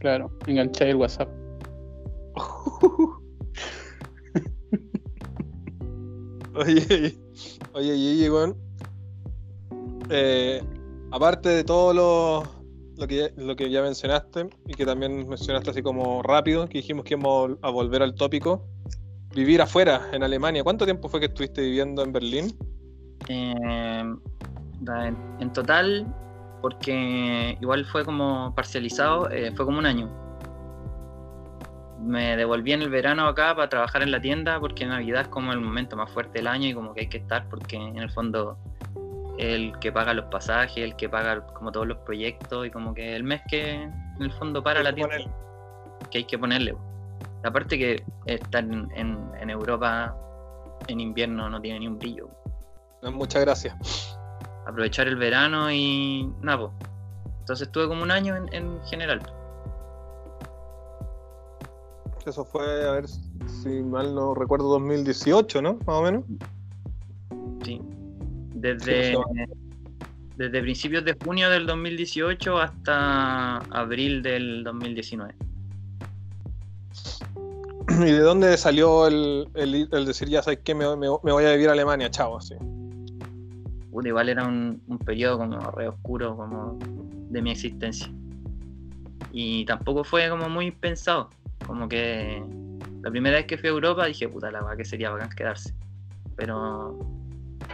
[0.00, 1.28] Claro, engancháis el WhatsApp.
[6.54, 7.16] Oye,
[7.74, 8.56] oye, weón.
[10.10, 10.62] Eh,
[11.10, 12.42] aparte de todo lo,
[12.98, 16.78] lo, que ya, lo que ya mencionaste y que también mencionaste así como rápido, que
[16.78, 18.66] dijimos que íbamos a volver al tópico,
[19.34, 20.62] vivir afuera, en Alemania.
[20.62, 22.54] ¿Cuánto tiempo fue que estuviste viviendo en Berlín?
[23.28, 24.20] En,
[25.40, 26.06] en total,
[26.60, 30.21] porque igual fue como parcializado, eh, fue como un año.
[32.02, 35.52] Me devolví en el verano acá para trabajar en la tienda porque Navidad es como
[35.52, 38.10] el momento más fuerte del año y como que hay que estar porque en el
[38.10, 38.58] fondo
[39.38, 43.14] el que paga los pasajes, el que paga como todos los proyectos y como que
[43.16, 45.34] el mes que en el fondo para la tienda ponerle.
[46.10, 46.76] que hay que ponerle.
[47.44, 50.14] Aparte que estar en, en- en Europa
[50.88, 52.28] en invierno no tiene ni un brillo.
[53.02, 54.16] No, muchas gracias.
[54.66, 56.72] aprovechar el verano y nada, po.
[57.40, 59.20] Entonces estuve como un año en, en general.
[62.26, 65.74] Eso fue, a ver si mal no recuerdo, 2018, ¿no?
[65.86, 66.24] Más o menos.
[67.64, 67.80] Sí.
[68.54, 69.16] Desde, Sí,
[70.36, 75.34] desde principios de junio del 2018 hasta abril del 2019.
[77.90, 81.44] ¿Y de dónde salió el, el- el decir, ya sabes que me, me- me voy
[81.44, 82.38] a vivir a Alemania, chavo?
[82.38, 82.54] Así.
[83.90, 86.78] Puta, igual era un, un periodo como re oscuro como
[87.30, 88.10] de mi existencia.
[89.32, 91.30] Y tampoco fue como muy pensado.
[91.66, 92.42] Como que
[93.02, 95.74] la primera vez que fui a Europa dije, puta la va que sería bacán quedarse.
[96.36, 96.98] Pero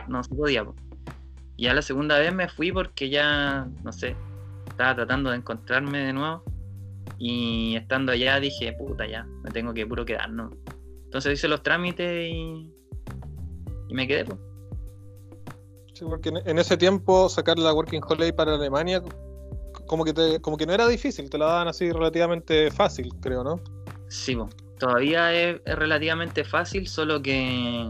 [0.09, 0.65] no se podía.
[0.65, 0.75] po.
[1.57, 4.17] Y ya la segunda vez me fui porque ya, no sé,
[4.69, 6.43] estaba tratando de encontrarme de nuevo.
[7.19, 10.51] Y estando allá dije, puta ya, me tengo que puro quedar, ¿no?
[11.05, 12.71] Entonces hice los trámites y,
[13.91, 14.25] me quedé.
[14.25, 14.39] po.
[15.95, 19.03] Sí, porque en ese tiempo sacar la Working Holiday para Alemania,
[19.87, 23.43] como que, te, como que no era difícil, te la daban así relativamente fácil, creo,
[23.43, 23.61] ¿no?
[24.09, 24.49] Sí, po.
[24.79, 27.87] todavía es, es relativamente fácil, solo que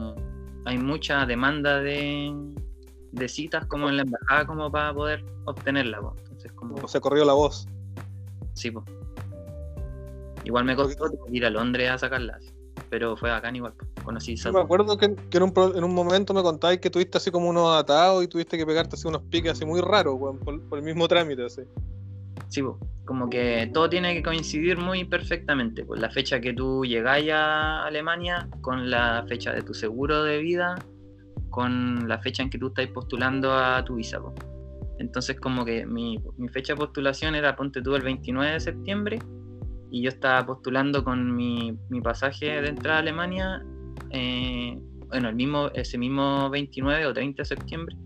[0.65, 2.35] hay mucha demanda de,
[3.13, 6.01] de citas como en la embajada como para poder obtenerla.
[6.01, 6.15] po.
[6.19, 7.67] Entonces, como, O se corrió la voz.
[8.55, 8.85] sí, po.
[10.45, 12.49] Igual me costó ir a Londres a sacarla, sí.
[12.89, 13.75] pero fue bacán igual.
[14.03, 17.19] Conocí esa- me acuerdo que, que en, un, en un momento me contáis que tuviste
[17.19, 20.61] así como unos atados y tuviste que pegarte así unos piques así muy raros, por,
[20.69, 21.63] por el mismo trámite, así.
[22.49, 22.63] Sí,
[23.05, 27.85] como que todo tiene que coincidir muy perfectamente, con la fecha que tú llegáis a
[27.85, 30.77] Alemania, con la fecha de tu seguro de vida,
[31.51, 34.21] con la fecha en que tú estás postulando a tu visa.
[34.99, 39.19] Entonces como que mi, mi fecha de postulación era, ponte tú, el 29 de septiembre,
[39.91, 43.65] y yo estaba postulando con mi, mi pasaje de entrada a Alemania,
[44.11, 44.79] eh,
[45.09, 47.97] bueno, el mismo, ese mismo 29 o 30 de septiembre,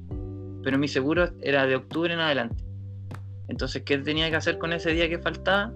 [0.63, 2.72] pero mi seguro era de octubre en adelante.
[3.53, 5.71] Entonces, ¿qué tenía que hacer con ese día que faltaba?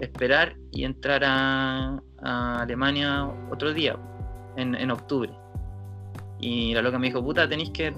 [0.00, 3.98] Esperar y entrar a, Alemania otro día,
[4.56, 5.30] en, octubre.
[6.40, 7.92] Y la loca me dijo, puta, tenéis que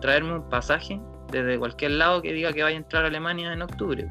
[0.00, 1.00] traerme un pasaje
[1.30, 4.10] desde cualquier lado que diga que vaya a entrar a Alemania en octubre.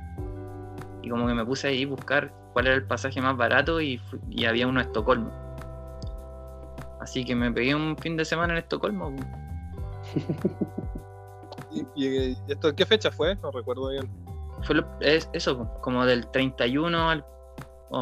[1.04, 4.02] Y como que me puse ahí a buscar cuál era el pasaje más barato y,
[4.30, 5.32] y había uno a Estocolmo.
[7.02, 9.14] Así que me pegué un fin de semana en Estocolmo.
[11.72, 13.36] ¿Y, y- y esto qué fecha fue?
[13.36, 14.10] No recuerdo bien.
[14.64, 17.26] Fue lo- es, eso, como del 31 al.
[17.92, 18.00] O,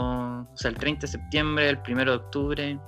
[0.51, 2.79] o sea, el 30 de septiembre, el 1 de octubre.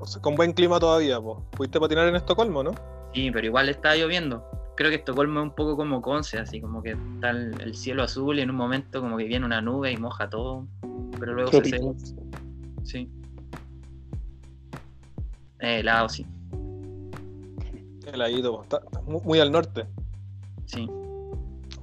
[0.00, 1.38] O sea, con buen clima todavía, pues.
[1.50, 2.72] ¿Pudiste patinar en Estocolmo, no?
[3.12, 4.44] Sí, pero igual está lloviendo.
[4.76, 8.02] Creo que Estocolmo es un poco como Conce, así como que está el, el cielo
[8.02, 10.66] azul y en un momento como que viene una nube y moja todo.
[11.20, 11.86] Pero luego se seca.
[12.82, 13.08] Sí.
[15.60, 16.26] Eh, helado, sí.
[18.06, 18.62] Heladito, po.
[18.64, 19.86] Está, está mu- muy al norte.
[20.66, 20.88] Sí.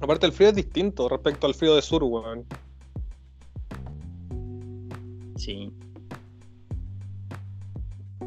[0.02, 2.44] Aparte, el frío es distinto respecto al frío de sur, weón.
[5.36, 5.72] Sí.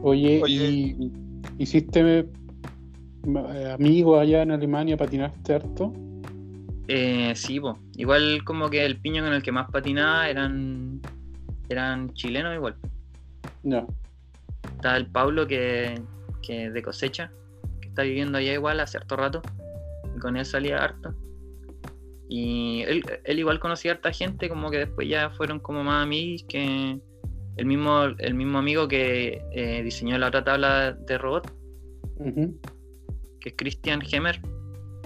[0.02, 0.70] Oye, Oye.
[0.70, 1.12] ¿y
[1.58, 4.96] hiciste eh, amigos allá en Alemania?
[4.96, 5.92] ¿Patinaste harto?
[6.88, 7.78] Eh, sí, po.
[7.98, 11.02] Igual como que el piño con el que más patinaba eran
[11.68, 12.78] eran chilenos igual.
[13.64, 13.86] No.
[14.64, 16.02] Está el Pablo que,
[16.42, 17.34] que de cosecha,
[17.82, 19.42] que está viviendo allá igual hace harto rato.
[20.16, 21.14] Y con él salía harto.
[22.28, 26.44] Y él, él igual conocía harta gente, como que después ya fueron como más amigos
[26.50, 27.00] que
[27.58, 31.54] el mismo, el mismo amigo que eh, diseñó la otra tabla de robot,
[33.40, 34.40] que es Christian Hemmer.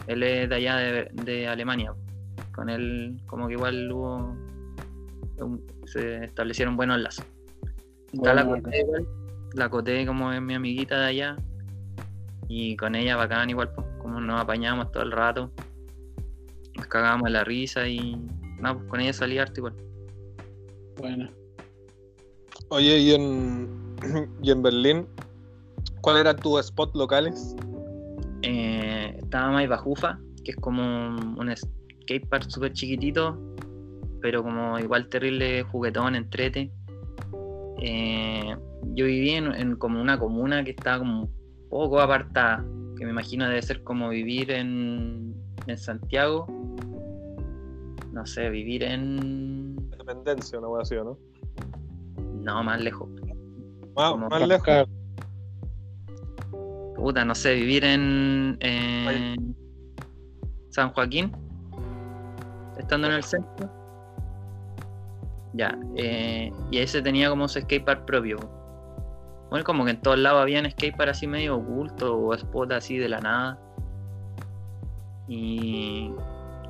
[0.08, 1.94] Él es de allá de, de Alemania.
[2.56, 4.36] Con él como que igual hubo
[5.38, 7.26] un- se establecieron buenos lazos.
[8.14, 9.08] Está la Coté igual.
[9.54, 11.38] La Coté como es mi amiguita de allá.
[12.48, 15.52] Y con ella bacán igual, pues, como nos apañamos todo el rato.
[16.80, 18.16] Nos cagábamos la risa y
[18.58, 19.74] nada, pues con ella salí harto igual.
[20.98, 21.30] Bueno.
[22.70, 23.98] Oye, y en,
[24.42, 25.06] y en Berlín,
[26.00, 27.54] ¿cuáles eran tus spots locales?
[28.44, 33.38] Eh, estaba más Bajufa, que es como un skatepark súper chiquitito,
[34.22, 36.72] pero como igual terrible juguetón, entrete.
[37.82, 38.56] Eh,
[38.94, 42.64] yo viví en, en como una comuna que estaba como un poco apartada,
[42.98, 46.46] que me imagino debe ser como vivir en, en Santiago.
[48.12, 49.76] No sé, vivir en...
[49.92, 51.18] Independencia, una wea así, ¿o ¿no?
[52.42, 53.10] No, más lejos.
[53.96, 54.88] Más, lejos.
[56.96, 59.56] Puta, no sé, vivir en, en
[60.70, 61.32] San Joaquín,
[62.78, 63.70] estando en el centro.
[65.54, 68.38] Ya, eh, y ese tenía como su skatepark propio.
[69.50, 73.10] Bueno, como que en todos lados habían skatepark así medio oculto o spot así de
[73.10, 73.60] la nada.
[75.30, 76.12] Y,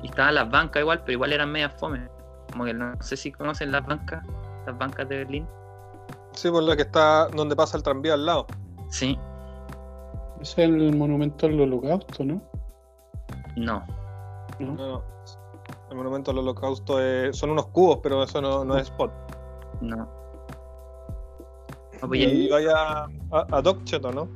[0.02, 2.06] y estaban las bancas igual, pero igual eran medias fome.
[2.52, 4.24] Como que no sé si conocen las bancas,
[4.66, 5.46] las bancas de Berlín.
[6.32, 8.46] Sí, por la que está donde pasa el tranvía al lado.
[8.90, 9.18] Sí,
[10.40, 12.40] Ese es el monumento al holocausto, ¿no?
[13.56, 13.84] no,
[14.58, 14.74] ¿No?
[14.74, 15.02] No.
[15.90, 19.10] El monumento al holocausto es- son unos cubos, pero eso no, no es spot.
[19.80, 19.96] no.
[22.02, 23.08] No, pues, Y vaya a,
[23.50, 24.28] a Dogchet, ¿o ¿no?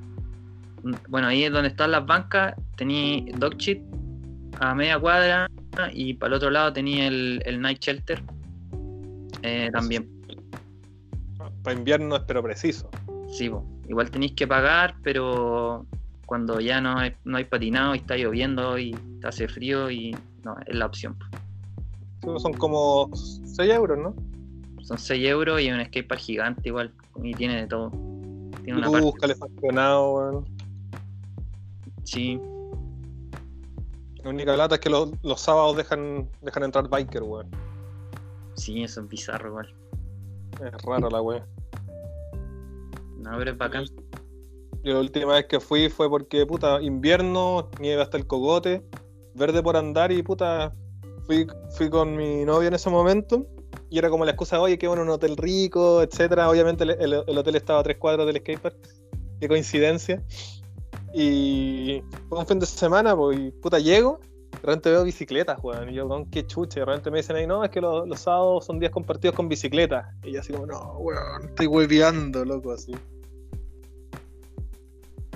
[1.09, 3.83] Bueno, ahí es donde están las bancas, tenía Dogshit
[4.61, 5.49] a media cuadra
[5.93, 8.23] y para el otro lado tenía el, el Night Shelter
[9.43, 10.09] eh, también.
[11.63, 12.91] Para invierno es pero preciso.
[13.29, 13.65] Sí, po.
[13.89, 15.87] igual tenéis que pagar, pero
[16.27, 20.57] cuando ya no hay, no hay patinado y está lloviendo y hace frío y no,
[20.67, 21.17] es la opción.
[21.19, 22.39] po.
[22.39, 24.15] Son como 6 euros, ¿no?
[24.83, 27.91] Son 6 euros y un skatepark gigante igual y tiene de todo.
[28.63, 30.45] Tiene una parte, calefaccionado, weón.
[32.05, 32.41] sí,
[34.25, 37.47] La única lata es que los, los sábados dejan, dejan entrar biker, weón.
[38.57, 39.75] sí, eso es bizarro igual.
[40.65, 41.45] Es raro la weón.
[43.19, 43.85] No, pero es bacán.
[44.83, 48.83] Yo la última vez que fui fue porque, puta, invierno, nieve hasta el cogote,
[49.35, 50.75] verde por andar y, puta,
[51.27, 51.47] fui,
[51.77, 53.47] fui con mi novia en ese momento
[53.91, 56.49] y era como la excusa, oye, qué bueno, un hotel rico, etcétera.
[56.51, 58.77] Obviamente el, el- el hotel estaba a tres cuadras del skatepark,
[59.41, 60.23] qué coincidencia.
[61.15, 64.19] Y fue un fin de semana, pues, y, puta, llego,
[64.51, 67.47] de repente veo bicicletas, weón, y yo, con qué chuche, de repente me dicen ahí,
[67.47, 70.07] no, es que los, los sábados son días compartidos con bicicletas.
[70.25, 72.93] Y yo así como, no, weón, estoy hueveando, loco, así.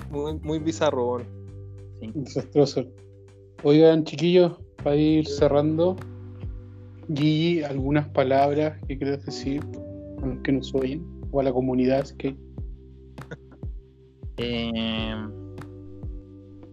[0.09, 1.27] Muy, muy bizarro, weón.
[2.01, 2.11] Sí.
[2.13, 2.85] Desastroso.
[3.63, 5.95] Oigan, chiquillos, para ir cerrando,
[7.07, 9.63] Gigi, algunas palabras que quieras decir
[10.21, 12.35] a los que nos oyen o a la comunidad que
[14.41, 15.15] Eh,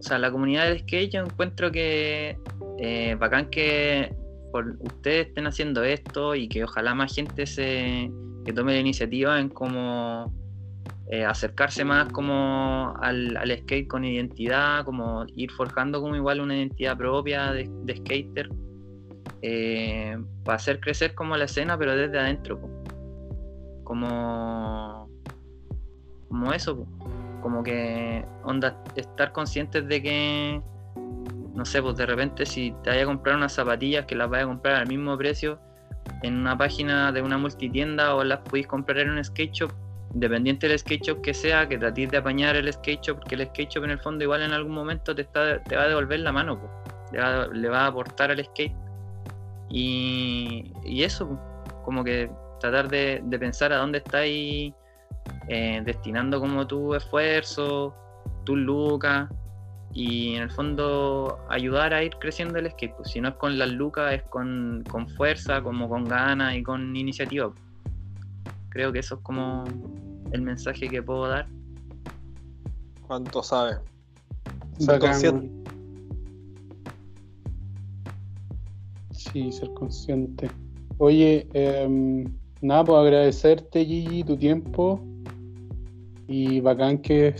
[0.07, 2.37] sea, la comunidad del skate yo encuentro que
[2.79, 4.15] eh, bacán que
[4.79, 8.09] ustedes estén haciendo esto y que ojalá más gente se
[8.45, 10.33] que tome la iniciativa en cómo
[11.11, 16.97] eh, acercarse más como al, skate con identidad, como ir forjando como igual una identidad
[16.97, 18.49] propia de, skater
[19.41, 22.59] eh, para hacer crecer como la escena pero desde adentro
[23.83, 25.09] como
[26.29, 27.16] como eso po
[27.47, 30.61] como que onda estar conscientes de que
[31.55, 34.47] no sé, pues de repente si te vayas a comprar unas zapatillas que las vayas
[34.47, 35.57] a comprar al mismo precio
[36.23, 39.71] en una página de una multitienda o las podéis comprar en un skate shop,
[40.13, 43.45] independiente del skate shop que sea, que trates de apañar el skate shop, porque el
[43.45, 46.19] skate shop en el fondo igual en algún momento te, está, te va a devolver
[46.19, 46.69] la mano, po.
[47.13, 48.75] Le, va, le va a aportar al skate.
[49.69, 51.39] Y, y eso, po,
[51.85, 52.29] como que
[52.59, 54.73] tratar de, de pensar a dónde estáis
[55.47, 57.93] eh, destinando como tu esfuerzo,
[58.43, 59.29] tus lucas,
[59.93, 62.95] y en el fondo ayudar a ir creciendo el skate.
[62.95, 66.63] Pues, si no es con las lucas, es con, con fuerza, como con ganas y
[66.63, 67.51] con iniciativa.
[68.69, 69.63] Creo que eso es como
[70.31, 71.47] el mensaje que puedo dar.
[73.07, 73.77] ¿Cuánto sabe?
[74.77, 75.49] Ser consciente.
[79.11, 80.49] Sí, ser consciente.
[80.99, 82.25] Oye, em,
[82.61, 85.01] nada, pues agradecerte, Gigi, tu tiempo.
[86.27, 87.35] Y bacán que,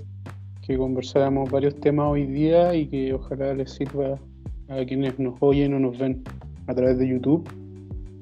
[0.62, 4.20] que conversáramos varios temas hoy día y que ojalá les sirva
[4.70, 6.24] a quienes nos oyen o nos ven
[6.68, 7.48] a través de YouTube.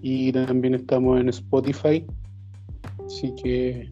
[0.02, 2.06] Y también estamos en Spotify.
[3.06, 3.90] Así que,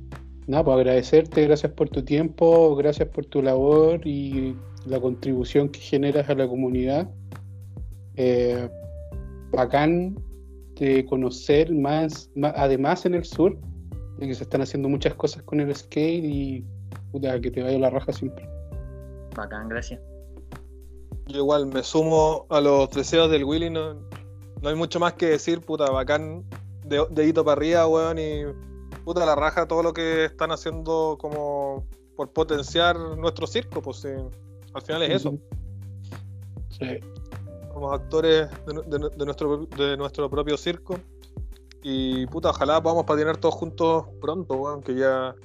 [0.48, 4.56] nada, pues agradecerte, gracias por tu tiempo, gracias por tu labor y
[4.86, 7.10] la contribución que generas a la comunidad.
[8.16, 8.68] Eh,
[9.52, 10.16] bacán
[10.80, 13.58] de conocer más, más, además en el sur,
[14.24, 16.66] de que se están haciendo muchas cosas con el skate y
[17.12, 18.48] puta, que te vaya la raja siempre.
[19.36, 20.00] Bacán, gracias.
[21.28, 23.94] Yo igual me sumo a los deseos del Willy, no,
[24.62, 26.44] no hay mucho más que decir, puta, bacán,
[26.86, 28.44] de, dedito para arriba, weón, y
[29.04, 31.86] puta la raja todo lo que están haciendo como
[32.16, 34.10] por potenciar nuestro circo, pues sí,
[34.74, 35.38] al final es eso.
[36.70, 37.00] Sí.
[37.74, 41.00] Somos actores de nuestro, de nuestro propio circo.
[41.84, 45.36] Y puta, ojalá podamos patinar todos juntos pronto, weón, que ya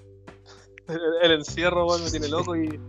[1.23, 2.57] el, encierro, weón, me tiene loco.
[2.57, 2.81] Y,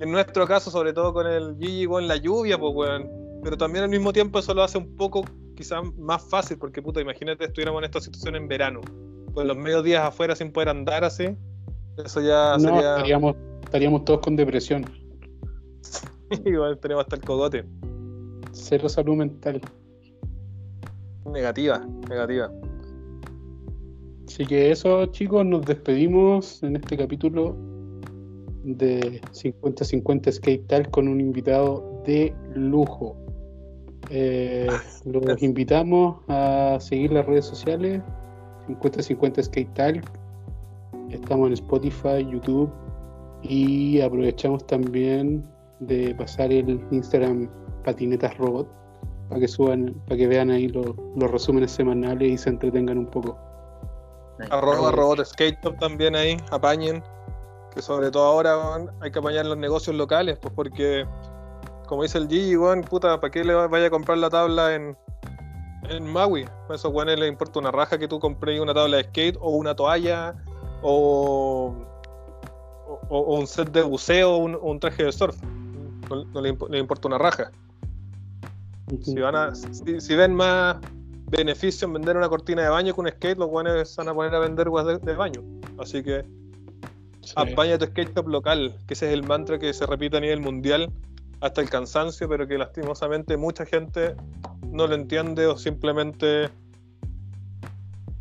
[0.00, 3.10] y en nuestro caso, sobre todo con el Gigi, weón, la lluvia, pues, weón.
[3.42, 5.22] Pero también al mismo tiempo eso lo hace un poco,
[5.54, 8.80] quizás más fácil, porque puta, imagínate estuviéramos en esta situación en verano.
[9.34, 11.36] Pues los medios días afuera sin poder andar así.
[12.02, 12.94] Eso ya No, sería.
[12.94, 14.84] estaríamos, estaríamos todos con depresión.
[16.44, 17.64] Igual tenemos hasta el cogote.
[18.52, 19.60] Cero salud mental.
[21.26, 22.50] Negativa, negativa.
[24.26, 27.56] Así que eso, chicos, nos despedimos en este capítulo
[28.64, 33.16] de 50-50 Skate Talk con un invitado de lujo.
[34.10, 34.66] Eh,
[35.04, 38.02] los invitamos a seguir las redes sociales
[38.68, 40.10] 50-50 Skate Talk.
[41.10, 42.70] Estamos en Spotify, YouTube
[43.42, 45.44] y aprovechamos también
[45.80, 47.48] de pasar el Instagram
[47.84, 48.68] Patinetas Robot
[49.28, 53.06] para que suban, para que vean ahí los, los resúmenes semanales y se entretengan un
[53.06, 53.38] poco.
[54.50, 57.02] Arroba robot skate shop también ahí, apañen.
[57.74, 58.54] Que sobre todo ahora
[59.00, 61.06] hay que apañar los negocios locales, pues porque,
[61.88, 64.74] como dice el Gigi, weón, puta, ¿para qué le va- vaya a comprar la tabla
[64.74, 64.96] en,
[65.90, 66.44] en Maui?
[66.68, 69.50] A esos weones les importa una raja que tú compres una tabla de skate o
[69.50, 70.34] una toalla
[70.82, 71.74] o,
[72.86, 75.36] o, o un set de buceo o un, un traje de surf.
[76.10, 77.50] No, no le, impo- le importa una raja.
[79.02, 80.76] Si, van a, si, si ven más
[81.36, 84.14] beneficio en vender una cortina de baño que un skate, los buenos se van a
[84.14, 85.42] poner a vender weas de, de baño.
[85.78, 86.24] Así que
[87.22, 87.32] Sí.
[87.36, 90.40] apaña tu skate shop local, que ese es el mantra que se repite a nivel
[90.40, 90.90] mundial
[91.40, 94.14] hasta el cansancio, pero que lastimosamente mucha gente
[94.70, 96.50] no lo entiende o simplemente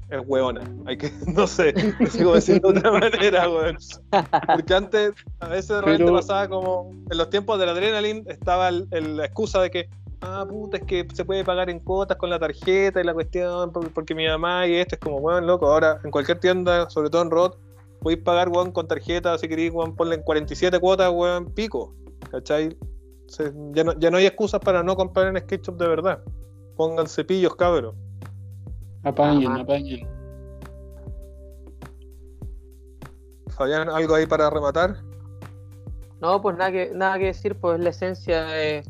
[0.09, 0.61] es hueona.
[0.85, 3.77] Hay que, no sé, lo sigo diciendo de otra manera, weón.
[4.55, 8.69] Porque antes, a veces de repente Pero- pasaba como, en los tiempos del adrenaline, estaba
[8.69, 9.89] el- el- la excusa de que,
[10.25, 13.71] ah, puta, es que se puede pagar en cuotas con la tarjeta y la cuestión,
[13.71, 15.67] por- porque mi mamá y esto es como, weón, loco.
[15.71, 17.57] Ahora, en cualquier tienda, sobre todo en ROT,
[18.01, 21.93] podéis pagar, weón, con tarjeta, si queréis, weón, ponle en 47 cuotas, weón, pico.
[22.31, 22.75] ¿Cachai?
[23.27, 26.19] Se- ya, no, ya no hay excusas para no comprar en SketchUp de verdad.
[26.75, 27.95] Pónganse pillos, cabros.
[29.03, 30.07] Apañen, apañen.
[33.49, 34.97] Fabián, ¿algo ahí para rematar?
[36.21, 38.45] No, pues nada que, nada que decir, pues la esencia.
[38.63, 38.83] eh,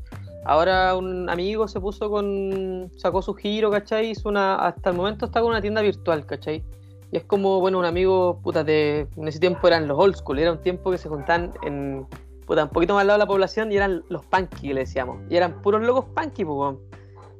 [0.46, 2.92] ahora un amigo se puso con.
[2.98, 4.12] sacó su giro, ¿cachai?
[4.12, 4.56] Hizo una.
[4.56, 6.64] Hasta el momento está con una tienda virtual, ¿cachai?
[7.12, 9.08] Y es como, bueno, un amigo, puta, de.
[9.18, 12.08] En ese tiempo eran los old school, era un tiempo que se juntaban en.
[12.46, 14.82] puta, un poquito más al lado de la población y eran los punky, que le
[14.82, 15.20] decíamos.
[15.30, 16.80] Y eran puros locos punky, pues, weón,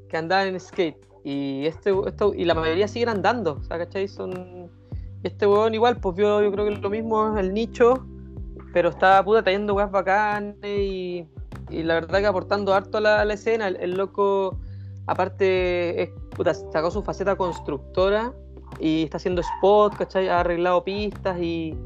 [0.10, 0.98] que andaban en skate.
[1.24, 4.08] Y este, esto, y la mayoría siguen andando, o sea, ¿cachai?
[4.08, 4.70] Son.
[5.24, 8.06] Este weón igual, pues vio, yo creo que lo mismo, el nicho,
[8.74, 11.26] pero estaba puta trayendo weas bacanes y,
[11.74, 13.68] y la verdad que aportando harto a la, a la escena.
[13.68, 14.58] El, el loco,
[15.08, 18.34] aparte, es, puta, sacó su faceta constructora
[18.80, 20.30] y está haciendo spots, ¿cachai?
[20.30, 21.78] Ha arreglado pistas y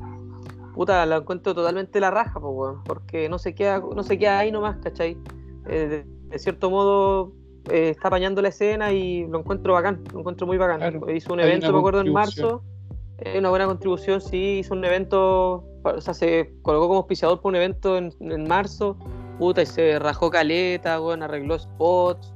[0.74, 4.40] puta, la encuentro totalmente la raja, pues, weón, porque no se queda, no se queda
[4.40, 5.18] ahí nomás, ¿cachai?
[5.68, 7.34] Eh, de, de cierto modo
[7.70, 10.80] eh, está apañando la escena y lo encuentro bacán, lo encuentro muy bacán.
[10.80, 12.64] Claro, Hizo un evento, me acuerdo, en marzo
[13.18, 17.50] Es una buena contribución, sí, hizo un evento, o sea, se colocó como auspiciador por
[17.50, 18.98] un evento en, en marzo,
[19.38, 22.34] puta, y se rajó caleta, bueno, arregló spots,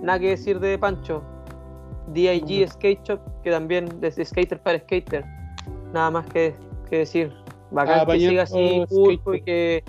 [0.00, 1.22] nada que decir de Pancho.
[2.08, 5.24] DIG Skate Shop, que también es skater para skater,
[5.92, 6.54] nada más que,
[6.88, 7.32] que decir.
[7.70, 9.84] Bacán Ah, que siga así, Pulpo, skate y que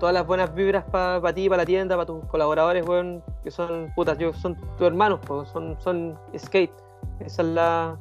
[0.00, 3.92] todas las buenas vibras para ti, para la tienda, para tus colaboradores, weón, que son
[3.94, 6.72] putas, yo, son tus hermanos, po, son, son skate.
[7.20, 7.98] Esa es la,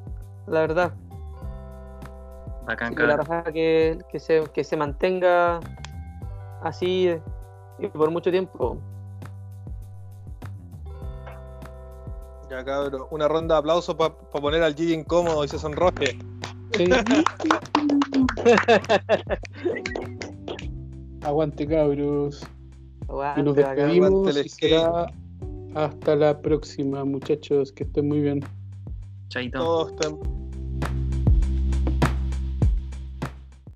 [0.47, 0.93] la verdad.
[2.65, 5.59] Bacán, que la raja que, que, se, que se mantenga
[6.61, 7.09] así
[7.79, 8.77] y por mucho tiempo.
[12.49, 16.17] Ya cabrón, una ronda de aplausos para poner al Gigi incómodo y se sonroje.
[21.23, 22.45] Aguante, cabros.
[23.07, 25.11] Aguante, Y nos despedimos y será
[25.75, 27.71] hasta la próxima, muchachos.
[27.71, 28.43] Que estén muy bien.
[29.29, 29.59] Chaito.
[29.59, 30.42] Todos estén